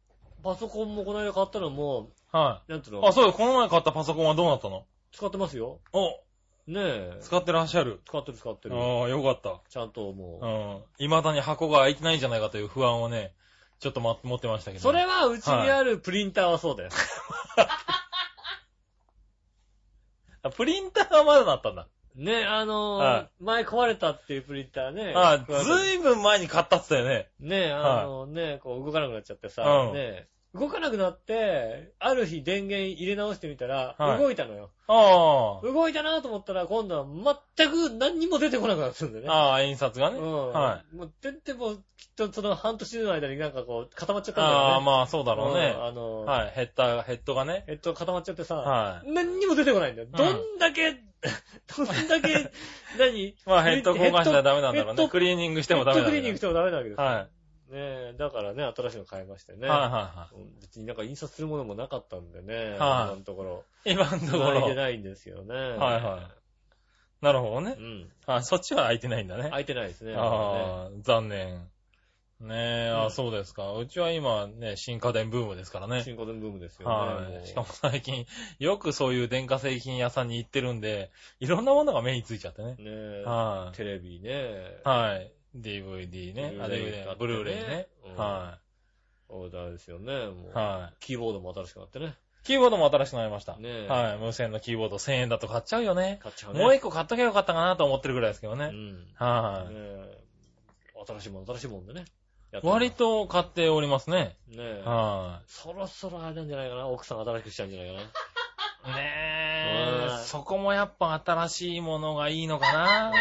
[0.44, 2.38] パソコンもこの間買ったのも、い。
[2.38, 3.02] はなんていうい。
[3.02, 3.08] の？
[3.08, 3.32] あ、そうよ。
[3.32, 4.86] この前買ったパソコンはどうなったの？
[5.12, 5.80] 使ってますよ。
[5.94, 6.10] お、
[6.68, 7.20] ねえ。
[7.22, 8.02] 使ってらっしゃる。
[8.06, 8.76] 使ってる使ってる。
[8.76, 9.62] ああ、よかった。
[9.70, 10.46] ちゃんともう。
[10.46, 10.84] うん。
[10.98, 13.34] 未だに箱が開いてないんじゃないかという不安をね、
[13.80, 14.84] ちょっとま持ってましたけど。
[14.84, 16.90] それはうちにあるプリンターはそうだよ。
[20.44, 21.88] あプリンターはまだなったんだ。
[22.16, 25.14] ね、あのーは前壊れたっていうプリンターね。
[25.16, 27.30] あ壊れたずいぶん前に買ったって言ったよね。
[27.40, 34.72] ね、あのね、こう動かなくなっちゃってさ、うんね、動かなくなって、ある日電源入れ直してみたら、はい動いたのよ。
[34.88, 37.06] あ動いたなと思ったら、今度は
[37.58, 39.28] 全く何にも出てこなくなったんだよあ。
[39.28, 39.34] ね。
[39.34, 40.20] ああ、印刷がね。
[40.20, 40.52] うん。
[40.54, 41.82] はもう、全然もう、きっ
[42.16, 44.66] とその半年の間になんかこう、固まっちゃったんだよね。
[44.74, 45.84] ああ、まあそうだろうねん。
[45.84, 46.52] あの、はい。
[46.52, 47.66] ヘッダー、ヘッドがね。
[47.68, 49.12] えっと、固まっちゃってさ、はい。
[49.12, 50.08] 何にも出てこないんだよ。
[50.12, 50.92] うんどんだけ、
[51.76, 52.52] どんだけ、
[53.00, 53.36] 何？
[53.46, 54.98] まあヘッド交換したらダメなんだろうね。
[54.98, 57.04] ヘッドクリーニングしてヘッもダメだよドクリーニングしてもダメなわけですよ。
[57.04, 57.35] はい。
[57.70, 59.68] ねえ、だからね、新しいの買いましてね。
[59.68, 62.56] はいはいはうん別になんか印刷するものもなかったんでね。
[62.56, 63.64] はい今のところ。
[63.86, 63.92] い。
[63.92, 64.62] 今のところ。
[64.62, 65.54] 開いてないんですよね。
[65.56, 66.46] はいはい
[67.22, 67.82] なるほどねう。
[67.82, 68.12] ん。
[68.28, 69.50] あ、そっちは開いてないんだね。
[69.50, 70.14] 開いてないですね。
[70.16, 71.68] ああ、残念。
[72.42, 73.74] ねえ、あうんそうですか。
[73.74, 76.04] うちは今ね、新家電ブームですからね。
[76.04, 76.96] 新古典ブームですよね。
[76.96, 77.48] もうはい。
[77.48, 78.26] しかも最近、
[78.60, 82.72] よくそういう電化製品屋さんに行ってるんで、いろんなものが目についちゃってね。
[82.72, 83.78] ねえ、はい。
[83.78, 84.82] テレビね。
[84.84, 85.32] はい。
[85.56, 86.58] DVD ね。
[86.60, 87.88] あ、DVD DVD、ブルーレイね。
[88.06, 88.60] うんは
[89.28, 90.14] オーダーですよね。
[90.14, 90.24] もい。
[90.52, 92.08] うはキーボードも新しくなってね。
[92.08, 92.14] い。
[92.44, 93.58] キーボードも新しくなりました。
[93.58, 94.18] ねえはい。
[94.20, 96.20] 無線のキーボード1000円だと買っちゃうよね。
[96.22, 96.60] 買っちゃうね。
[96.60, 98.66] もう一個買っとけばよかったかなと思ってるぐらいですけどね。
[98.66, 99.00] うん。
[99.00, 100.26] ねはえ
[101.08, 102.06] 新しいもん、新しいもんでね。
[102.64, 104.38] 割と買っておりますね。
[104.48, 104.84] ねえ。
[104.86, 106.88] はそろそろあれなんじゃないかな。
[106.88, 108.02] 奥さん新しくしたんじゃないかな。
[108.02, 108.96] い。
[108.96, 110.24] ねうんえ。
[110.24, 113.12] そこもやっぱ新しいものがいいのかな。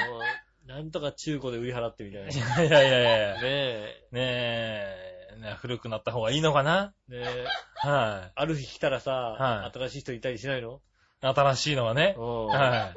[0.67, 2.29] なんとか中古で売り払ってみたいな。
[2.31, 3.39] いねやいやいやいや。
[3.43, 4.07] え。
[4.12, 6.95] ねえ、ね古くなった方がいいのかな？
[7.09, 7.47] ねえ。
[7.87, 10.81] はある日来たらさ、はい新しい人いたりしないの？
[11.23, 11.27] い。
[11.27, 12.15] 新しいのはね。
[12.17, 12.47] うん。
[12.47, 12.95] は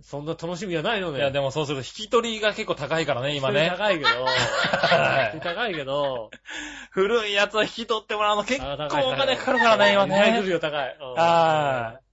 [0.00, 1.12] そんな楽しみはないのい。
[1.12, 1.18] ね。
[1.18, 3.68] いや、でもそうすると引き取りが結構高いからね、今ね。
[3.68, 6.30] 高いけど、 はい高いけど、
[6.92, 10.14] 古いやつを引き取ってもらうの結構あお金かかるからね、今ね。
[10.14, 10.96] リサイクル料高い。
[11.00, 12.04] うんはい。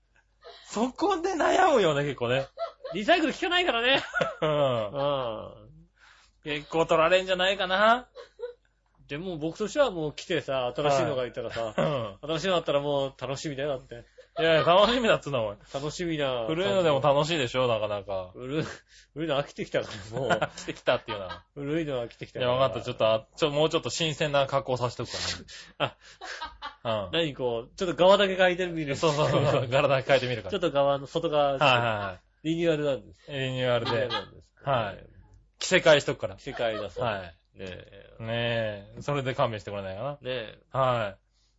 [0.68, 2.48] そこで悩むよね、結構ね。
[2.94, 4.04] リサイクル効かないからね。
[4.42, 4.98] うんう。
[4.98, 5.86] ん。
[6.44, 8.08] 結構取られんじゃないかな。
[9.08, 12.18] でも僕としてはもう来てさ、新しいのがいたらさう、ん。
[12.30, 14.04] 新しいのだったらもう楽しみだよ、だって。
[14.38, 15.58] いやいや、楽しみだっつうの、おい。
[15.74, 16.46] 楽しみな。
[16.48, 18.32] 古いのでも楽しいでしょ、なかなか。
[18.34, 18.66] 古い、
[19.14, 20.40] 古いの飽きてきたから、もう。
[20.58, 21.44] 来てきたっていうのは。
[21.54, 22.84] 古いの飽きてきたいや、わかった。
[22.84, 25.18] ちょっと、あちょ、もうちょっと新鮮な格好させておくか
[25.80, 25.96] らね。
[27.12, 28.88] 何こう、ちょっと側だけ変えてみうん。
[28.90, 28.96] る。
[28.96, 29.68] そうそうそう。
[29.70, 30.52] 柄だけ変えてみるから。
[30.52, 32.25] ちょっと側の外側、はいはいはい。
[32.46, 33.20] リニューアルなんです。
[33.28, 34.08] リニューアルで。
[34.08, 34.70] なんです。
[34.70, 35.06] はい
[35.58, 36.38] 着せ替えしとくから。
[36.38, 37.04] 世界だそう。
[37.04, 38.16] はねえ。
[38.20, 38.24] い。
[38.24, 38.28] ね
[38.98, 40.58] え、それで勘弁してくれないかねえ。
[40.72, 40.80] な。
[40.80, 41.18] はい。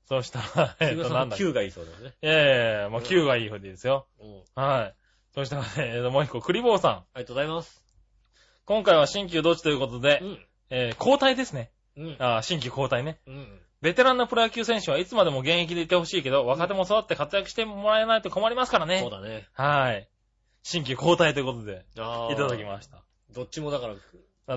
[0.08, 1.44] そしたら、えっと、なんんだっけ。
[1.44, 2.14] 9がいいそうだよね。
[2.22, 4.06] いやいやいや、もう9がいい方でいいですよ。
[4.20, 4.44] うん。
[4.54, 4.94] はい。
[5.34, 6.92] そしたらね、えっと、もう一個、クリボーさん。
[6.92, 7.82] ありがとうございます。
[8.64, 10.38] 今回は新旧どっちということでう、ん。
[10.70, 11.72] えー交代ですね。
[11.96, 12.16] うん。
[12.20, 13.18] あー新旧交代ね。
[13.26, 13.60] うん。
[13.80, 19.00] ベテランのプロ野球選手はいつまでも現役でいてほしいけど、若手も育って活躍してもらえないと困りますからね。
[19.00, 19.48] そうだね。
[19.54, 20.08] はい。
[20.66, 22.32] 新旧交代ということで、ああ。
[22.32, 23.00] いただきました。
[23.32, 23.94] どっちもだから、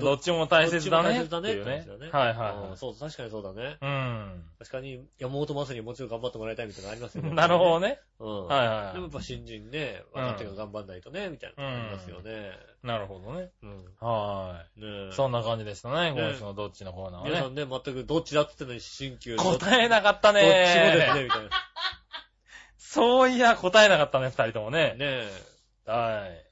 [0.00, 1.10] どっちも大切だね。
[1.10, 2.10] 大切だねね。
[2.10, 3.76] はいはいうんそう、確かにそうだね。
[3.80, 4.58] はい。
[4.58, 7.28] 確かに、山本マスにもちろん頑張ってもらいたいみたいなのありますよね。
[7.28, 7.36] うん。
[7.36, 8.00] なるほどね。
[8.18, 8.46] うん。
[8.48, 12.50] はいはいでもやっぱ新人ね、若手が頑張んないとね、みたいなのありますよね。
[12.82, 13.50] なるほどね。
[13.62, 13.84] うん。
[14.00, 15.12] はねえい。
[15.12, 17.30] そんな感じでしたね、ね今週のどっちのコーナーはね。
[17.30, 21.50] 皆さんね、全くどっちだって言ってんのに、新旧答えなかったどっちもですねね、みたいな。
[22.78, 24.94] そういや、答えなかったね、二人ともね。
[24.96, 25.49] ねえ。
[25.90, 26.46] はい。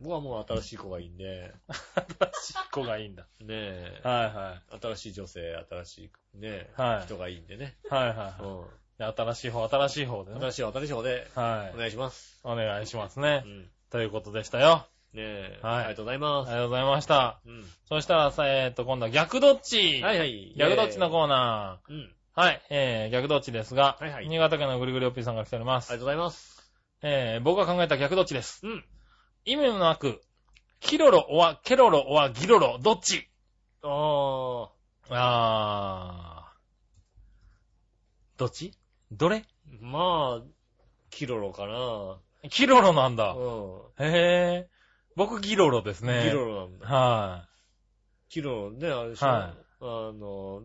[0.00, 3.24] 僕はもう新しい子がいいんで、新しい子がいいんだ。
[3.40, 4.00] ねえ。
[4.02, 4.80] はいはい。
[4.80, 7.76] 新しい女性、新しい、ねえ、はい人がいいんでね。
[7.90, 8.42] はいはいはい。
[8.42, 8.64] うん。
[8.98, 10.40] で新しい方、新しい方でね。
[10.40, 11.78] 新しい、新しい方で、はいお。
[11.78, 12.40] 願いします。
[12.44, 13.48] お願いしますねう。
[13.48, 13.58] ん。
[13.62, 14.86] ねということでしたよ。
[15.14, 15.58] え。
[15.62, 16.48] はいありがとうございます。
[16.48, 17.40] ありがとうございました。
[17.44, 17.64] うん。
[17.88, 20.54] そしたらさ、えっと、今度は逆どっちはいはい。
[20.56, 21.96] 逆どっちのーコーナうん。
[21.96, 22.08] ー。
[22.40, 22.62] はい。
[22.70, 25.90] えー、逆どっちですが、はいはい新潟県のぐりぐりおっぴーさんが来ております。
[25.90, 26.49] ありがとうございます。
[27.02, 28.60] えー、僕が考えた逆どっちです。
[28.66, 28.84] うん。
[29.44, 30.20] 意味もなく、
[30.80, 33.28] キロロ、おわ、ケロロ、おわ、ギロロ、どっち？
[33.82, 34.68] あー。
[35.10, 38.38] あー。
[38.38, 38.74] どっち？
[39.12, 39.44] どれ？
[39.80, 40.42] まあ、
[41.10, 42.18] キロロかな。
[42.50, 43.32] キロロなんだ。
[43.32, 44.80] うへー。
[45.16, 46.06] 僕ギロロですん。
[46.06, 46.22] ね。
[46.28, 46.86] キロロなんだ。
[46.86, 47.48] は
[48.28, 49.26] キロロね、あれでしょ。
[49.26, 50.62] はあの、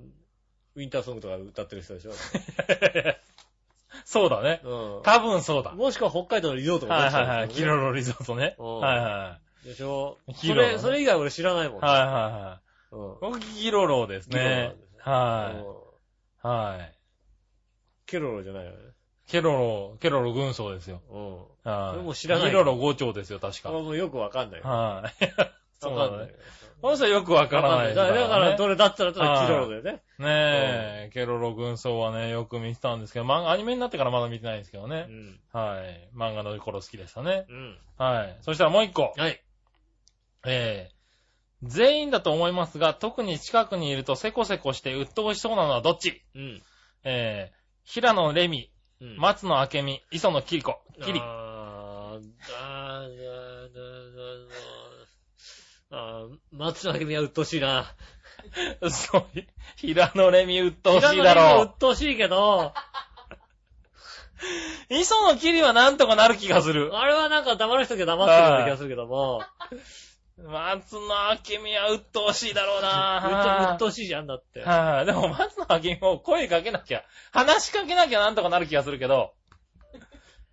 [0.76, 2.12] ウィンターソングとか歌ってる人でしょ。
[4.06, 4.08] い。
[4.08, 4.62] そうだね。
[4.64, 5.72] う多分そうだ。
[5.72, 5.78] ん。
[5.78, 7.50] もしくは北海道のリゾートはいはいはい。
[7.50, 7.92] キロロ。
[7.92, 8.56] ロリゾートね。
[8.60, 10.18] うんはいはでしょ？
[10.38, 11.82] キロロねそれ、それ以外俺知らないもんい。
[11.82, 12.96] はいはいはい。
[12.96, 13.18] うん。
[13.20, 14.76] 僕ギロロですギロロなんね。
[15.00, 15.60] はい。
[15.60, 15.86] うん
[16.50, 16.96] はい。
[18.06, 18.78] ケロロじゃないよね。
[19.28, 21.02] ケロロ、ケロロ軍曹ですよ。
[21.10, 21.38] うん。
[21.72, 21.92] はい。
[21.94, 23.70] それも知らないギロロ5丁ですよ、確か。
[23.70, 24.62] あもうよくわかんない。
[24.62, 25.26] はい。
[25.90, 26.36] そうわかんない。
[26.82, 30.04] この人はよくわからないだからどれだったら、ただキロロだよね。
[30.20, 35.08] ねえ、ケロロ軍曹はね、よく見てたんですけど、漫画、アニメになってからまだ見てないんですけどうね。
[35.08, 35.40] ん。
[35.52, 36.10] はい。
[36.16, 37.48] 漫画の頃好きでしたね。
[37.50, 37.78] うん。
[37.98, 38.38] はい。
[38.42, 39.14] そしたらもう一個。
[39.18, 39.42] はい。
[40.46, 46.22] えー、全員だと思いますが、特に近くにいるとセコセコして鬱陶しそうなのはどっち？
[46.36, 46.62] うん。
[47.04, 48.70] えー、平野レミ、
[49.02, 49.18] うん。
[49.18, 51.20] 松野明美、磯野キリコ、キリ。
[51.24, 52.22] あー、
[56.26, 57.86] あー、あ松野明美は鬱陶しいな。
[58.90, 59.26] そう、
[59.76, 62.74] 平野レミ鬱陶しいだ平野レミはろ鬱陶しいけど、
[64.90, 64.94] う。
[64.94, 66.96] 磯野キリはなんとかなる気がする。
[66.96, 69.42] あれはなんか黙る人が黙ってるような気がするけども、
[70.38, 74.62] 松野明美は鬱陶しいだろう鬱な陶しいじゃんだって。
[74.62, 79.34] はい、でも松野明美も声かけなきゃ、話しかけなきゃなんとかなる気がするけど、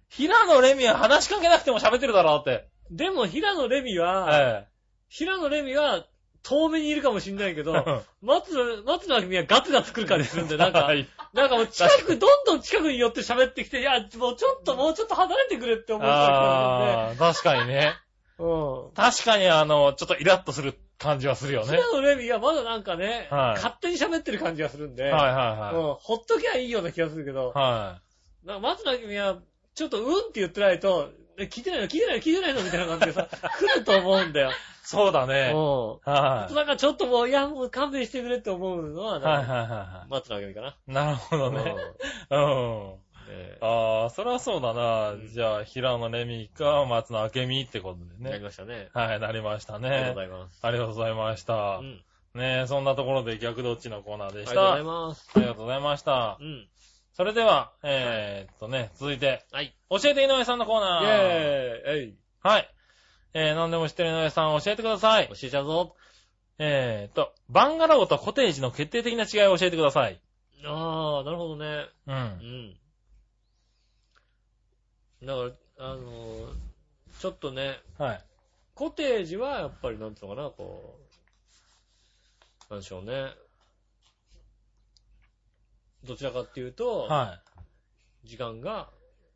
[0.09, 2.69] 平野レミは話しかけなくても喋ってるだろうって。
[2.91, 4.69] でも、平野レミは、え
[5.13, 6.07] 平野レミは、
[6.43, 8.01] 遠目にいるかもしんないけど、え。
[8.23, 17.93] 松野、松野明美はガツガツ来る感じするんで、なんかは、いなんかもう近く、どんどん近くに寄って喋ってきて、いや、もうちょっと、もうちょっと離れてくれって思う人がああ、確かにね。
[18.39, 18.91] うん。
[18.95, 21.77] 確かにあの、ちょっとイラッとする感じはするよね。
[21.77, 28.01] 平野レミはまだなんかね、はい勝手に喋ってる感じがするんで、はいはいうん、ほっときゃいいような気がするけど、は
[28.45, 29.39] なんか松野明美は、
[29.75, 31.87] ちょっとうんって言ってないと、え聞いてないの？
[31.87, 32.23] 聞いてないの？
[32.23, 32.63] 聞いてないの？
[32.63, 33.29] みたいな感じでさ、
[33.59, 34.51] 来ると思うんだよ。
[34.51, 34.53] い。
[34.85, 35.53] そうだね。
[35.55, 36.55] うはん。
[36.55, 39.21] なんかちょっともう、いや、もう勘弁してくれって思うのは、い。
[39.21, 40.69] はいはいなんかは松野明美かな。
[40.69, 40.93] い。
[40.93, 41.75] なるほどね。
[42.31, 42.93] うん。
[42.93, 45.29] うんねああ、それはそうだなうん。
[45.29, 48.45] じゃあ、平野レミか松野明美ってことでやりね。
[48.45, 48.89] ましたね。
[48.93, 50.15] はい、なりましたありがとうねご。
[50.15, 50.59] ざいます。
[50.67, 51.83] ありがとうございましたう。
[51.85, 52.05] ん。
[52.35, 54.73] ねえ、そんなところで逆どっちのコーナーでした。
[54.73, 55.31] ありがとうございあます。
[55.41, 56.45] りがとうございましたう。
[56.45, 56.69] ん。
[57.15, 59.75] それでは、えーっとね、続いて、はい。
[59.91, 61.05] 教えて井上さんのコーイナー。
[61.05, 62.75] ェーイえいはい。
[63.35, 65.35] えー、何でも知ってる井上さん教えてください教。
[65.43, 65.97] えちゃうぞ。
[66.59, 70.21] えーっと、バンガローとコテージの決定的な違いを教えてください。
[70.65, 71.87] ああ、なるほどね。
[72.07, 72.13] う。
[72.13, 72.17] うん
[75.23, 75.27] ん。
[75.27, 75.43] だか
[75.79, 76.55] ら、あのー
[77.21, 78.25] ちょっとね、はい。
[78.75, 80.99] コテージはやっぱりなんつうのかな、こ
[82.69, 83.31] う、なんでしょうね。
[86.05, 87.41] どちらかっていうと、は
[88.25, 88.29] い。
[88.29, 88.91] 時間が、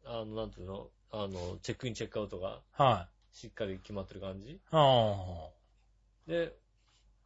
[0.04, 3.36] あの、なんていうの、あの、チェックインチェックアウトがはい。
[3.36, 4.60] しっかり決まってる感じ。
[4.70, 5.50] あ
[6.26, 6.52] で、ー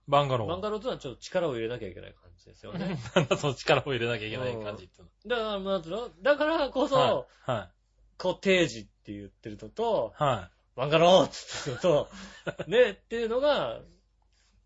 [0.08, 0.48] バンガロー。
[0.48, 2.98] バンガローとはちょっと力を入れなきゃいけない感じですよね。
[3.14, 7.26] なんだその力を入れなきゃいけない感じっていうだから、なんていうのだからこそ、の。
[7.42, 7.56] はい。
[7.58, 7.70] はい。
[8.18, 10.60] コテージって言ってるのと、はい。
[10.76, 12.08] バカ野郎っつってと、
[12.66, 13.80] ね、っていうのが、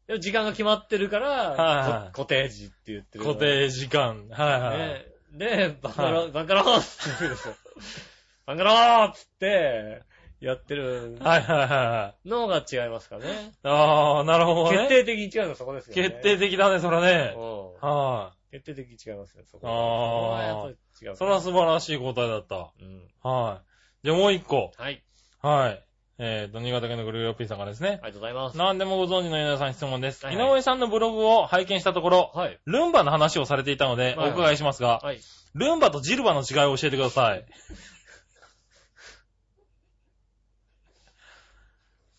[0.07, 3.25] でも時間が決まってるから、はいはいこ固定時って言ってる。
[3.25, 4.29] 固定時間。
[4.31, 4.79] はいはい。
[4.79, 5.05] ね。
[5.33, 6.87] で、バカ野は郎、バカ野郎って
[7.21, 7.55] 言うんですよ。
[8.47, 10.03] バカ野郎っつって、
[10.41, 12.29] やってるはいはいはいはい。
[12.29, 13.53] のが違いますからね。
[13.63, 14.77] ああ、なるほどね。
[14.77, 16.03] 決定的に違うのはそこですよね。
[16.11, 17.35] 決定的だね、それね。
[17.35, 19.67] うんは決定的に違いますよ、そこ。
[19.67, 21.13] あーそこはやっぱり違う。
[21.15, 21.17] い。
[21.17, 22.73] それは素晴らしい答えだった。
[22.81, 23.09] うん。
[23.23, 24.07] はい。
[24.07, 24.71] じゃあもう一個。
[24.77, 25.03] はい。
[25.41, 25.85] はい。
[26.19, 27.89] えーと、新潟県のぐるぐるおっぴーさんからですね。
[27.89, 28.57] ありがとうございます。
[28.57, 30.25] 何でもご存知の皆さん質問です。
[30.25, 32.61] はいはい井上さんのブログを拝見したところ、はい。
[32.67, 35.21] ルンバの話をされていたので、はいお伺いしますが、はい。
[35.55, 37.45] ルンバとジルバの違いを教えてください。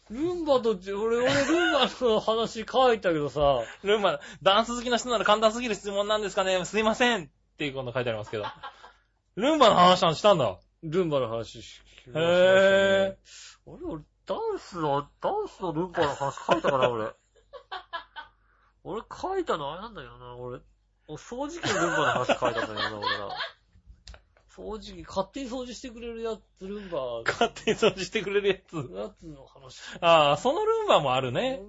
[0.09, 7.27] ルンバと、俺、俺、ルンバの話書いたけどさ、ルンバ、ダンス好きな人なら簡単すぎる質問なんですかねすいませんっ
[7.57, 8.45] ていうこと書いてありますけど。
[9.35, 10.57] ルンバの話したんだ。
[10.83, 13.17] ルンバの話聞きましたねへ
[13.67, 17.11] あれ、俺、ダンスの、ダンスのルンバの話書いたかな、俺。
[18.83, 20.61] 俺書いたのあれなんだよな、俺。
[21.07, 23.35] お掃除機のルンバの話書いたんだよな、俺な。
[24.55, 28.75] 掃除機、勝手に掃除してくれるやつ、ルンバ、勝手に掃除してくれるやつ。
[28.93, 29.81] やつの話。
[29.99, 31.61] ああ、そのルンバもあるね。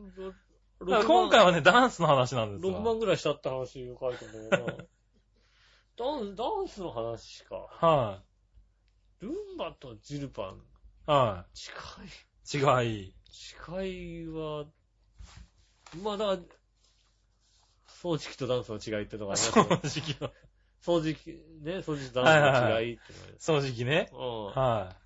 [0.80, 2.80] だから今回はね、ダンスの話なんです6よ。
[2.80, 4.84] 万ぐらいしたって話を書いたんだけどな。
[5.97, 7.57] ダンス、ダンスの話か。
[7.57, 8.22] は
[9.20, 10.76] ルンバとジルパン、い。
[11.07, 11.73] は近
[12.05, 12.87] い。
[12.87, 12.89] い。
[12.89, 13.15] 違い。
[13.85, 14.67] 違いは、
[16.03, 16.37] まあだ
[17.89, 19.69] 掃除機とダンスの違いってのがあります掃。
[19.69, 20.31] 除機の。
[20.83, 21.31] 掃除機、
[21.63, 24.09] ね、掃除とダンスの違いってのがあります掃除機ね。
[24.13, 24.97] うんは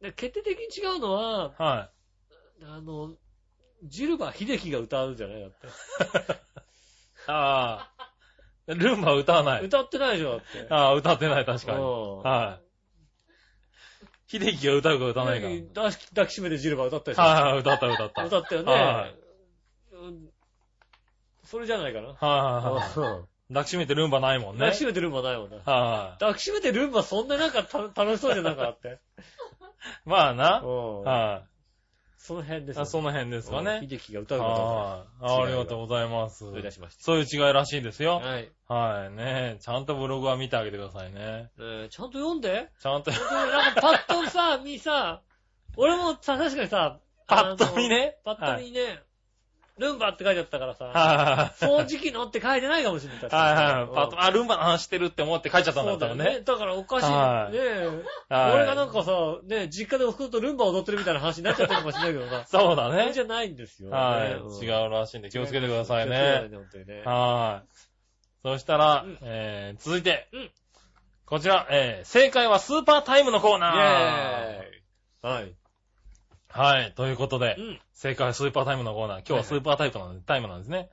[0.00, 1.62] で決定的に違うのは、い。
[1.62, 1.90] は
[2.64, 3.14] あの、
[3.84, 5.66] ジルバ秀樹が歌うじゃないだって。
[5.66, 5.70] い。
[7.28, 7.92] ああ。
[8.66, 9.64] ルンバは歌わない。
[9.64, 10.66] 歌ってないでしょ、だって。
[10.70, 11.78] ああ、歌ってない、確かに。
[11.78, 12.61] うんはい。
[14.40, 15.46] 秀樹が歌うか歌わないか。
[15.46, 17.22] はい抱き抱きしめてジルバ歌ったでしょ。
[17.22, 18.24] はい、歌った歌った。
[18.24, 18.72] 歌ったよね。
[18.72, 19.14] はい
[19.94, 20.28] うん
[21.44, 22.08] それじゃないかな。
[22.08, 23.18] はいはいはい。
[23.18, 24.60] うん抱きしめてルンバないもんね。
[24.60, 25.56] 抱きしめてルンバないもんな。
[25.58, 28.88] は抱きしめてルンバそんななんかた楽しそうじゃなかった？
[30.06, 30.60] まあな。
[30.60, 31.42] うんは
[32.24, 32.82] その辺ですい。
[32.82, 33.80] あその辺ですかうんね。
[33.82, 35.40] 秀樹が歌うかどうはい。
[35.40, 36.50] あありがとうございますか。
[36.50, 38.04] 思い出しましそういう違いらしいですた。
[38.04, 38.20] よ。
[38.22, 38.52] はい。
[38.68, 39.16] はい。
[39.16, 41.50] ねちゃんとブログは見てあげてくださいね。
[41.58, 42.68] えーちゃんと読んで。
[42.80, 45.22] ちゃんと、本当になんかパッとさ、 見さ、
[45.76, 48.18] 俺もさ、確かにさ、パッと見ね。
[48.24, 49.02] パッと見ね、
[49.78, 51.64] ルンバって書いてあったからさ、はい。
[51.64, 53.20] 掃除機のって書いてないかもしれない。
[53.20, 53.94] 確はいはい。
[53.94, 56.38] パッと、あ、ルンバの話してるって思って書いちゃったんだったらそうだよね。
[56.40, 56.44] ね。
[56.44, 57.06] だからおかしい。
[57.06, 57.58] はいね
[58.30, 59.12] 俺がなんかさ、
[59.44, 62.44] ね実家でおふくろとルンバ踊ってるみたいな話になっちゃったかもしれないけどさ。
[62.48, 63.20] そうだねそれじ。
[63.22, 63.90] ゃないんですよ。
[63.90, 64.34] はい。
[64.34, 66.48] うん違うらしいんで気をつけてくださいね。
[66.50, 67.02] いね。
[67.04, 67.68] はい。
[68.42, 70.50] そしたらうん、えー、続いてうん、
[71.24, 74.58] こちら、えー、正解はスーパータイムのコーイナー。
[74.58, 75.40] ェーイ。
[75.40, 75.54] はい。
[76.52, 76.92] はい。
[76.94, 77.80] ということでう、ん。
[77.94, 79.18] 正解はスーパータイムのコーナー。
[79.20, 80.90] 今日はスーパータイプなんで、タイムなんですね。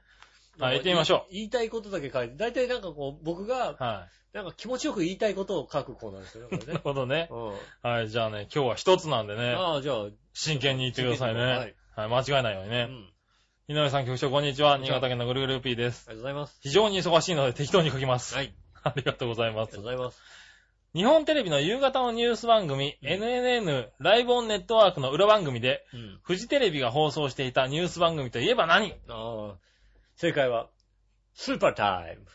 [0.58, 6.58] はい、行ってみましょ言いたいことだけ書いて、だいたいなんかこう、僕がう。、はなんか気持ちよく言いたいことを書くコーナーですよね。
[6.68, 6.80] なる。
[6.80, 7.28] ほどね。
[7.32, 7.90] うん。
[7.90, 11.42] はい、じゃあね、今日は一つなんでね、ああ、じゃあ、真剣に言ってくださいね。
[11.42, 11.76] ははいい。
[11.98, 12.88] 間違えないようにね。
[12.90, 13.14] うん。
[13.70, 14.78] 井上さん局長こんにちは。
[14.78, 16.06] 新潟県のぐるぐる P です。
[16.08, 16.60] ありがとうございます。
[16.62, 18.36] 非常に忙しいので適当に書きます。
[18.36, 18.54] はい。
[18.84, 19.84] ありがとうございますありがとう。
[19.84, 20.39] ございます。
[20.96, 26.20] 日本テレビの夕方のニュース番組、うん NNN ライブオンネットワークの裏番組で、うん。
[26.24, 28.94] フジテレビが放送していたニュース番組といえば何？
[29.08, 29.56] ああ、
[30.16, 30.68] 正解は、
[31.36, 32.26] スーパータイム。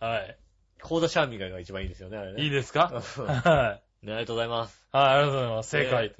[0.00, 0.36] はい。
[0.82, 2.42] コーダシャーミガが一番いいですよね、あれね。
[2.42, 2.90] いいですか？
[3.18, 3.36] うんはい。
[3.36, 4.86] はい、ね、ありがとうございます。
[4.92, 5.70] ありがとうございます。
[5.70, 6.14] 正解。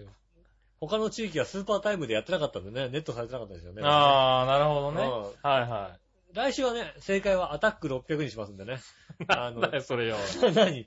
[0.81, 3.81] 他の地域はスーパータイムでやってなかったんでね、ネットされてなかったですよね。
[3.85, 5.03] あー、なるほどね。
[5.03, 5.97] うんはいは
[6.35, 8.81] 来週はね、正解はアタック600にしますんでね。
[9.21, 9.25] い。
[9.29, 10.17] あなのそれよ。
[10.55, 10.87] 何？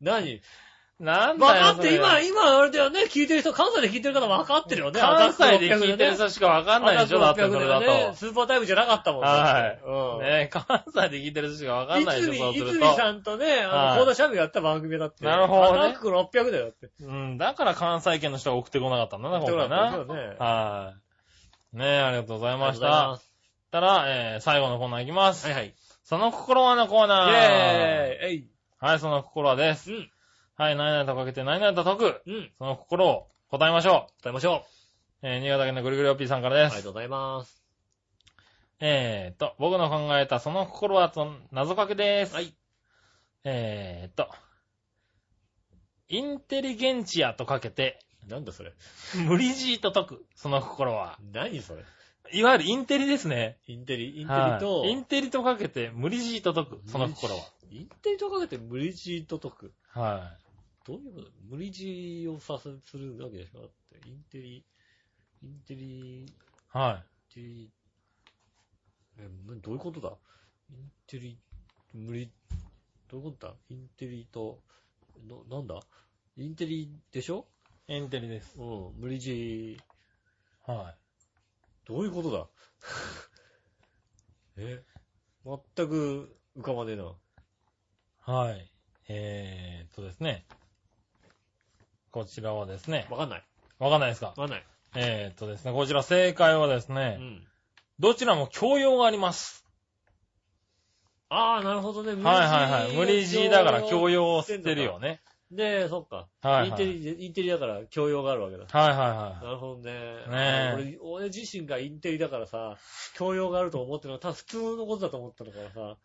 [0.00, 0.42] 何？
[1.02, 5.00] なんだよ、分かって、今、今、あれだよね、聞いてる人、関西で聞いてる方分かってるよね。
[5.00, 8.14] 関西でアタック600聞いてる人しかわかんないでしょ、だってそれだねと。
[8.14, 9.28] スーパータイムじゃなかったもんね。
[9.28, 10.24] はいうん。
[10.24, 12.90] ね関西で聞いてる人しかわかんないでしょ、そういつみ、いつすると。
[12.90, 15.24] みさんとね、あはいの、コーダシャーミがやった番組だって。
[15.24, 16.90] なるほどねアタック600だよって。
[17.00, 19.90] うん、だから関西圏の人が送ってこなかったんだな、今回そうな。
[19.90, 20.36] だね。
[20.38, 20.92] は
[21.74, 21.76] い。
[21.78, 23.18] ねえ、ありがとうございました。
[23.72, 25.46] たら、えー、最後のコーナーいきます。
[25.46, 25.74] はいはい。
[26.04, 27.30] その心はのコーナー。
[27.30, 28.48] イェーイえい
[28.78, 29.90] はい、その心はです。
[29.92, 30.10] うん。
[30.56, 32.22] はい、何々とかけて何々と解く。
[32.26, 32.50] うん。
[32.58, 34.64] その心を答えましょ答えましょ
[35.22, 35.26] う。
[35.26, 36.58] えー、新潟県のぐるぐるおっぴーさんからう。
[36.58, 36.76] あです。
[36.76, 37.62] りがとうございます。
[38.80, 42.34] えーっと、僕の考えたその心はと謎かけです。
[42.34, 42.54] はい。
[43.44, 44.28] えーっと、
[46.08, 47.98] インテリゲンチアとかけて、
[48.28, 48.72] なんだそれ。
[49.26, 50.26] 無理強いと解く。
[50.34, 51.18] その心は。
[51.32, 51.84] 何それ。
[52.30, 53.58] いわゆるインテリですね。
[53.66, 56.80] インテリ、インテリはと、いインテリとかけて無理ジーと解く。
[56.86, 57.40] その心は。
[57.70, 59.72] インテリとかけて無理強いと解く。
[59.90, 60.36] は
[60.86, 61.28] どういうこと？
[61.50, 63.70] 無理強いをさせ、するわけでしょだっ
[64.00, 64.64] て、インテリ、
[65.42, 66.26] インテリ、イン
[66.70, 67.02] は
[67.32, 67.70] テリ、
[69.18, 70.12] え、などういうことだ？
[70.70, 71.38] インテリ、
[71.92, 72.30] 無理、
[73.10, 73.54] どういうことだ？
[73.68, 74.60] インテリと、
[75.28, 75.80] な、なんだ？
[76.36, 77.46] インテリでしょ？
[77.88, 77.96] い。
[77.96, 78.54] インテリです。
[78.58, 79.80] うん、無理強い、
[80.66, 80.94] は
[81.86, 82.46] どういうことだ？
[84.58, 84.82] え
[85.44, 87.04] 全く浮かばねえな。
[87.04, 88.30] い。
[88.30, 88.70] はい。
[89.08, 90.46] えーっとですね。
[92.10, 93.06] こちらはですね。
[93.10, 93.44] わかんない。
[93.78, 94.28] わかんないですか？
[94.28, 94.66] わかんない。
[94.94, 95.72] えーっとですね。
[95.72, 97.16] こちら正解はですうね。
[97.16, 97.46] ん。
[97.98, 99.64] どちらも教養があります。
[101.28, 102.12] ああ、なるほどね。
[102.22, 102.96] はいはいはい。
[102.96, 104.10] 無理強いだから教養。
[104.10, 105.22] 養を捨てるよね。
[105.52, 106.28] で、そっか。
[106.40, 108.64] はいはいインテリ、インテリだから教養があるわけだ。
[108.66, 109.92] はいはいはなるほどね。
[110.28, 112.76] ね俺、俺自身がインテリだからさ、
[113.16, 115.82] 教養があると思ってるのは、ただ普通のことだと思ったのからさ、い。
[115.82, 115.96] はい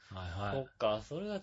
[0.51, 1.41] そはっか、それが違っ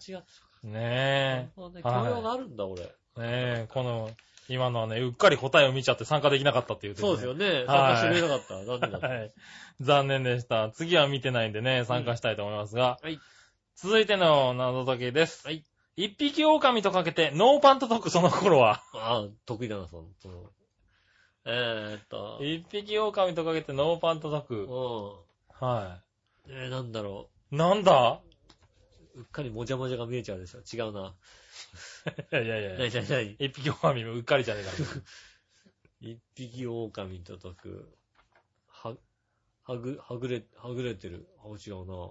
[0.63, 0.67] た。
[0.67, 1.81] ねほどね。
[1.83, 2.83] はい教養があるんだ、俺。
[2.83, 2.87] え。
[2.87, 3.67] ねえ。
[3.71, 4.11] この、
[4.49, 7.65] 今のはね、うっかり答えを見ちゃって参加できなかったっていう、そうですよね。
[7.67, 8.65] 参はい加してくれなかった。
[8.65, 9.09] 残念だった。
[9.09, 9.33] はい。
[9.81, 10.71] 残念でした。
[10.71, 12.99] 次は見てないんでね、参加したいと思いますが。
[13.03, 13.19] はい。
[13.77, 15.47] 続いての謎解きです。
[15.47, 15.65] はい。
[15.97, 18.82] 一匹狼とかけて、ノーパンと解くその頃は。
[18.95, 20.51] ああ、得意だな、その、その。
[21.47, 22.38] えーっと。
[22.42, 24.55] 一匹狼とかけて、ノーパンと解く。
[24.64, 26.01] うは
[26.49, 26.53] ん。
[26.53, 27.57] えー、なんだろい。
[27.57, 28.20] なんだ？
[29.14, 29.20] う。
[29.20, 30.61] うっかりもじゃもじゃが見えちゃうでしょ。
[30.61, 31.14] 違うな。
[32.32, 34.70] いやいやいやなになになに一匹狼もうっかりじゃねえか
[36.01, 37.97] 一匹狼と解く。
[38.66, 38.97] は、
[39.62, 41.28] はぐ、はぐれ、はぐれてる。
[41.45, 42.11] あ、違うな。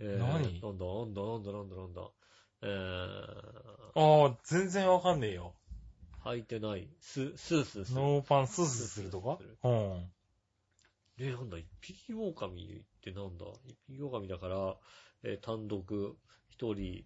[0.00, 0.60] えー、何？
[0.60, 2.10] なんだ、なんだ、なんだ、なんだ、なんだ？
[2.62, 2.68] え
[3.94, 5.54] ああ、全然わかんねえよ。
[6.24, 6.88] ー、履いてない。
[7.00, 8.00] ス、スースーする。
[8.00, 9.38] ノーパンスースーするとか？
[9.64, 10.12] うん。
[11.18, 13.46] えー、なんだ、一匹狼ってなんだ？
[13.66, 14.76] 一匹狼だから、
[15.24, 16.16] えー、単独、
[16.48, 17.04] 一人、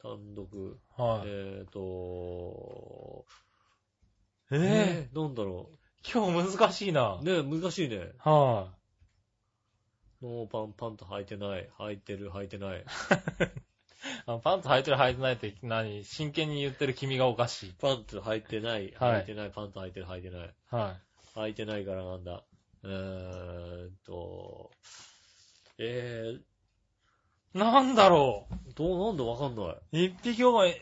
[0.00, 1.28] 単独、はい。
[1.28, 3.26] えーと、
[4.50, 5.70] ええー、なんだろ
[6.10, 7.24] 今日難しいなう。。
[7.24, 8.12] ね難しいね。
[8.18, 8.72] は
[10.22, 11.68] ノーパン、パンと履いてない。
[11.78, 12.84] 履いてる、履いてない。
[14.42, 16.04] パンツ履いてる履いてないって何？
[16.04, 17.74] 真剣に言ってる君がおかしい。
[17.80, 18.94] パンツ履いてない。
[18.98, 19.50] はい履いてない。
[19.50, 20.54] パンツ履いてる、履いてない。
[20.70, 20.96] は
[21.34, 22.44] 履いてないからなんだ。
[22.84, 24.70] えーっと、
[25.78, 26.36] え
[27.54, 27.58] い。
[27.58, 29.66] なんだろー、どう、なんだわかんない。
[29.66, 29.82] う。
[29.92, 30.74] 一匹狼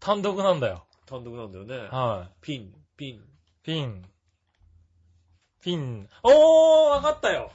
[0.00, 0.86] 単独なんだよ。
[1.06, 1.88] 単独なんだよね。
[1.90, 2.34] はい。
[2.40, 3.22] ピン、ピン。
[3.62, 4.04] ピン。
[5.60, 6.08] ピン。
[6.22, 7.50] おーわかったよ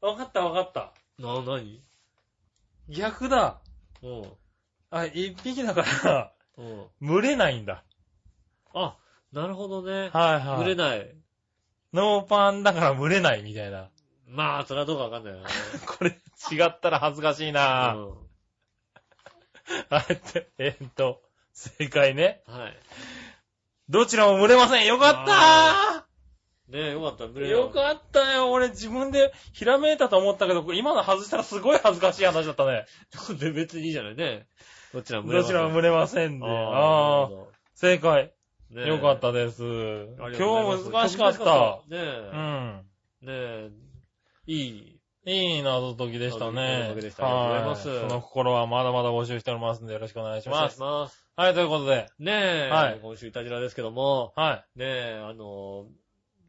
[0.00, 0.92] わかったわかった。
[1.18, 1.82] な、なに
[2.88, 3.61] 逆だ。
[4.02, 4.32] うん。
[4.90, 6.86] あ、一匹だから、うん。
[7.00, 7.84] 群れないんだ。
[8.74, 8.96] あ、
[9.32, 10.10] なるほどね。
[10.12, 10.62] はいはい。
[10.62, 11.14] ぶれない。
[11.92, 13.88] ノーパンだから群れないみたいな。
[14.26, 15.40] まあ、それはどうかわかんないな。
[15.86, 16.10] これ
[16.50, 18.08] 違ったら恥ずかしいなぁ。
[18.08, 18.22] うん
[19.88, 21.22] はいって、 えーっと、
[21.52, 22.42] 正解ね。
[22.46, 22.76] はい。
[23.88, 24.86] どちらも群れません。
[24.86, 26.01] よかった
[26.68, 27.26] ねえ、よかった。
[27.26, 28.50] ぶーれよかったよ。
[28.50, 32.86] 俺自分でひらめいたと思ったけど、今の外したらすごい恥ずかしい話だったね。
[33.10, 33.34] た。
[33.34, 34.46] で、別にいいじゃないね。
[34.92, 36.46] どちらもどちらも群れませんで。
[36.46, 37.30] ああ
[37.74, 38.32] 正解。
[38.70, 39.62] ねえよかったです。
[39.62, 41.82] ありが今日難しかった。
[41.88, 42.38] ねうえ。
[42.38, 42.84] ん。
[43.20, 43.70] ねえ。
[44.46, 44.98] いい。
[45.24, 46.78] いい謎解きでしたね。
[46.80, 51.04] 謎解きでしたありがとうございますはいその心はまだまだ募集しておりますのでよろしくお願いしお願いします。
[51.04, 51.26] ます。
[51.36, 52.08] はい、ということで。
[52.18, 52.32] ね
[52.66, 52.70] え。
[52.70, 55.86] はい今週いたじらですけども、はねえ、あの、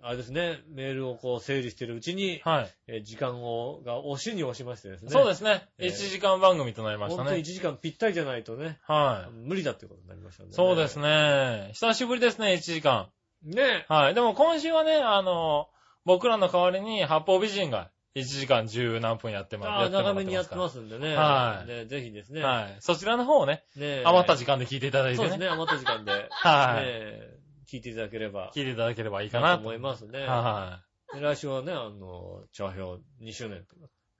[0.05, 2.75] あれですね、メールをこう整理してるうちにい。、はい。
[2.87, 5.11] えー時間を、が押しに押しましてですね。。
[5.11, 5.67] そうですすね。
[5.77, 7.53] えー1時間番組となりました本当に1ね。
[7.53, 9.31] 時間ぴったりじゃないとね、はい。
[9.31, 10.99] 無理だっていうことになりましたんで、そうです。
[10.99, 11.69] ね。
[11.73, 13.09] 久しぶりですね、1時間。
[13.43, 14.13] ねはい。
[14.13, 15.69] でも今週はね、あの、
[16.05, 19.59] 僕らの代わりに八方美人が1時間10何分やってえ。
[19.59, 19.69] ます。
[19.69, 21.15] ああ、長めにやってすますんでね。
[21.15, 22.41] はいねぜひですね。
[22.41, 22.77] はい。
[22.79, 25.17] そちらの方をね、ねえ余った時間で聞いていただいてね。
[25.17, 26.83] そうですね、余った時間で、ね はい。
[26.85, 27.39] え
[27.73, 30.19] 聞いていただければ、聞いていただければいいかなと思いますね。
[30.19, 33.65] はで来週はね、あの、調和表2周年。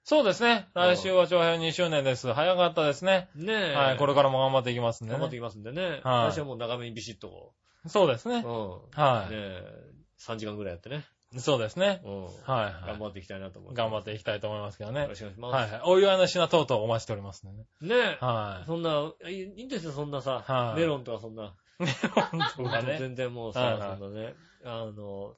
[0.04, 0.68] そうですね。
[0.74, 2.34] 来週は長編2周年です。
[2.34, 3.30] 早かったですね。
[3.36, 3.74] ねえ。
[3.74, 3.98] はい。
[3.98, 5.20] これからも頑張っていきますんでね。
[5.20, 6.02] 頑張っていきますんでね。
[6.04, 7.54] はい来週はもう長めにビシッとこ
[7.88, 8.44] そうですね。
[8.46, 8.48] う。
[8.48, 8.70] うん。
[8.92, 9.84] はねえ、
[10.20, 11.06] 3時間ぐらいやってね。
[11.34, 11.40] い。
[11.40, 12.02] そうですね。
[12.04, 12.24] うん。
[12.24, 13.78] はいはい頑張っていきたいなと思います。
[13.78, 15.16] 頑張っていきたいと思いますけどねよろ。
[15.16, 15.54] しくお願いします。
[15.54, 15.82] はいはい。
[15.86, 17.54] お祝いの品等々お待ちしておりますね。
[17.54, 18.26] ねえ。
[18.26, 21.54] はそんな、いいいいんですよ、そんなさ、はいメロンとかそんな。
[21.80, 21.86] い。
[22.32, 22.98] 本当だね。
[23.00, 25.36] 全然もうさ、はいはいそんなね、あの、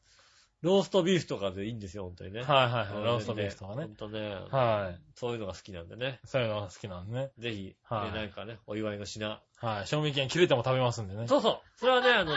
[0.61, 2.41] ローストビーフとかでいいんですよ、本当にね。
[2.41, 3.03] はいはいはい。
[3.03, 3.95] ローストビーフとかね本。
[3.95, 5.01] 当ね、はい。
[5.13, 6.19] そういうのが好きなんでね。
[6.25, 7.31] そういうのが好きなんでね。
[7.37, 9.41] ぜひ、はいねなんかね、お祝いの品。
[9.57, 9.87] はい。
[9.87, 11.27] 賞味期限切れても食べますんでね。
[11.27, 11.79] そうそう。
[11.79, 12.33] それはね、あの、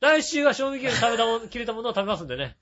[0.00, 2.56] 来週は賞味期限食べたもの、切れたものを食べますんでね。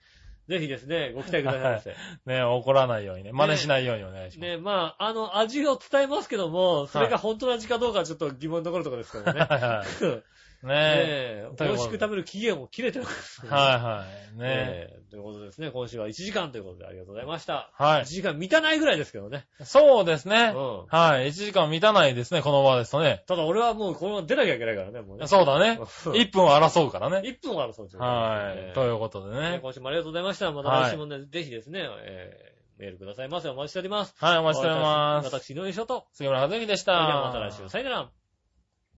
[0.48, 1.94] ぜひですね、ご期待くださいませ。
[2.26, 3.32] ね怒らないようにね。
[3.32, 4.50] 真似しないようにお願いします。
[4.50, 9.40] ね、まあ、あの、味を伝えますけども、それが本当の味かどうかはちょっと疑問のところとかですけどね。
[9.40, 9.86] はいはい。
[10.64, 13.10] ねえ美味しく食べる期限も切れてるか
[13.50, 13.56] ら。
[13.56, 14.06] はいは
[14.36, 14.38] い。
[14.38, 17.70] ねええということでですね、今週は1時間ということでありがとうございました。
[17.78, 18.06] 1はい。
[18.06, 19.46] 時間満たないぐらいですけどね。
[19.62, 20.52] そうですね。
[20.54, 20.86] うん。
[20.88, 21.28] はい。
[21.28, 23.22] 1時間満たないですね、このままですとね。
[23.26, 25.26] ただ俺はもうこのまま出なきゃいけないからね、もうね。
[25.26, 25.78] そうだね。
[25.80, 27.18] うん1分を争うからね。
[27.28, 28.72] 1分あるそうはい。
[28.74, 29.58] ということでねね。
[29.62, 30.50] 今週もありがとうございました。
[30.52, 33.48] また来週もね、ぜひですね、えーメールくださいませ。
[33.48, 34.14] お待ちしております。
[34.18, 35.26] はい、お待ちしております。
[35.26, 36.06] 私、井上翔と。
[36.12, 37.20] 杉村和之でしそれではた。
[37.28, 37.68] また来週。
[37.68, 38.23] さよなら。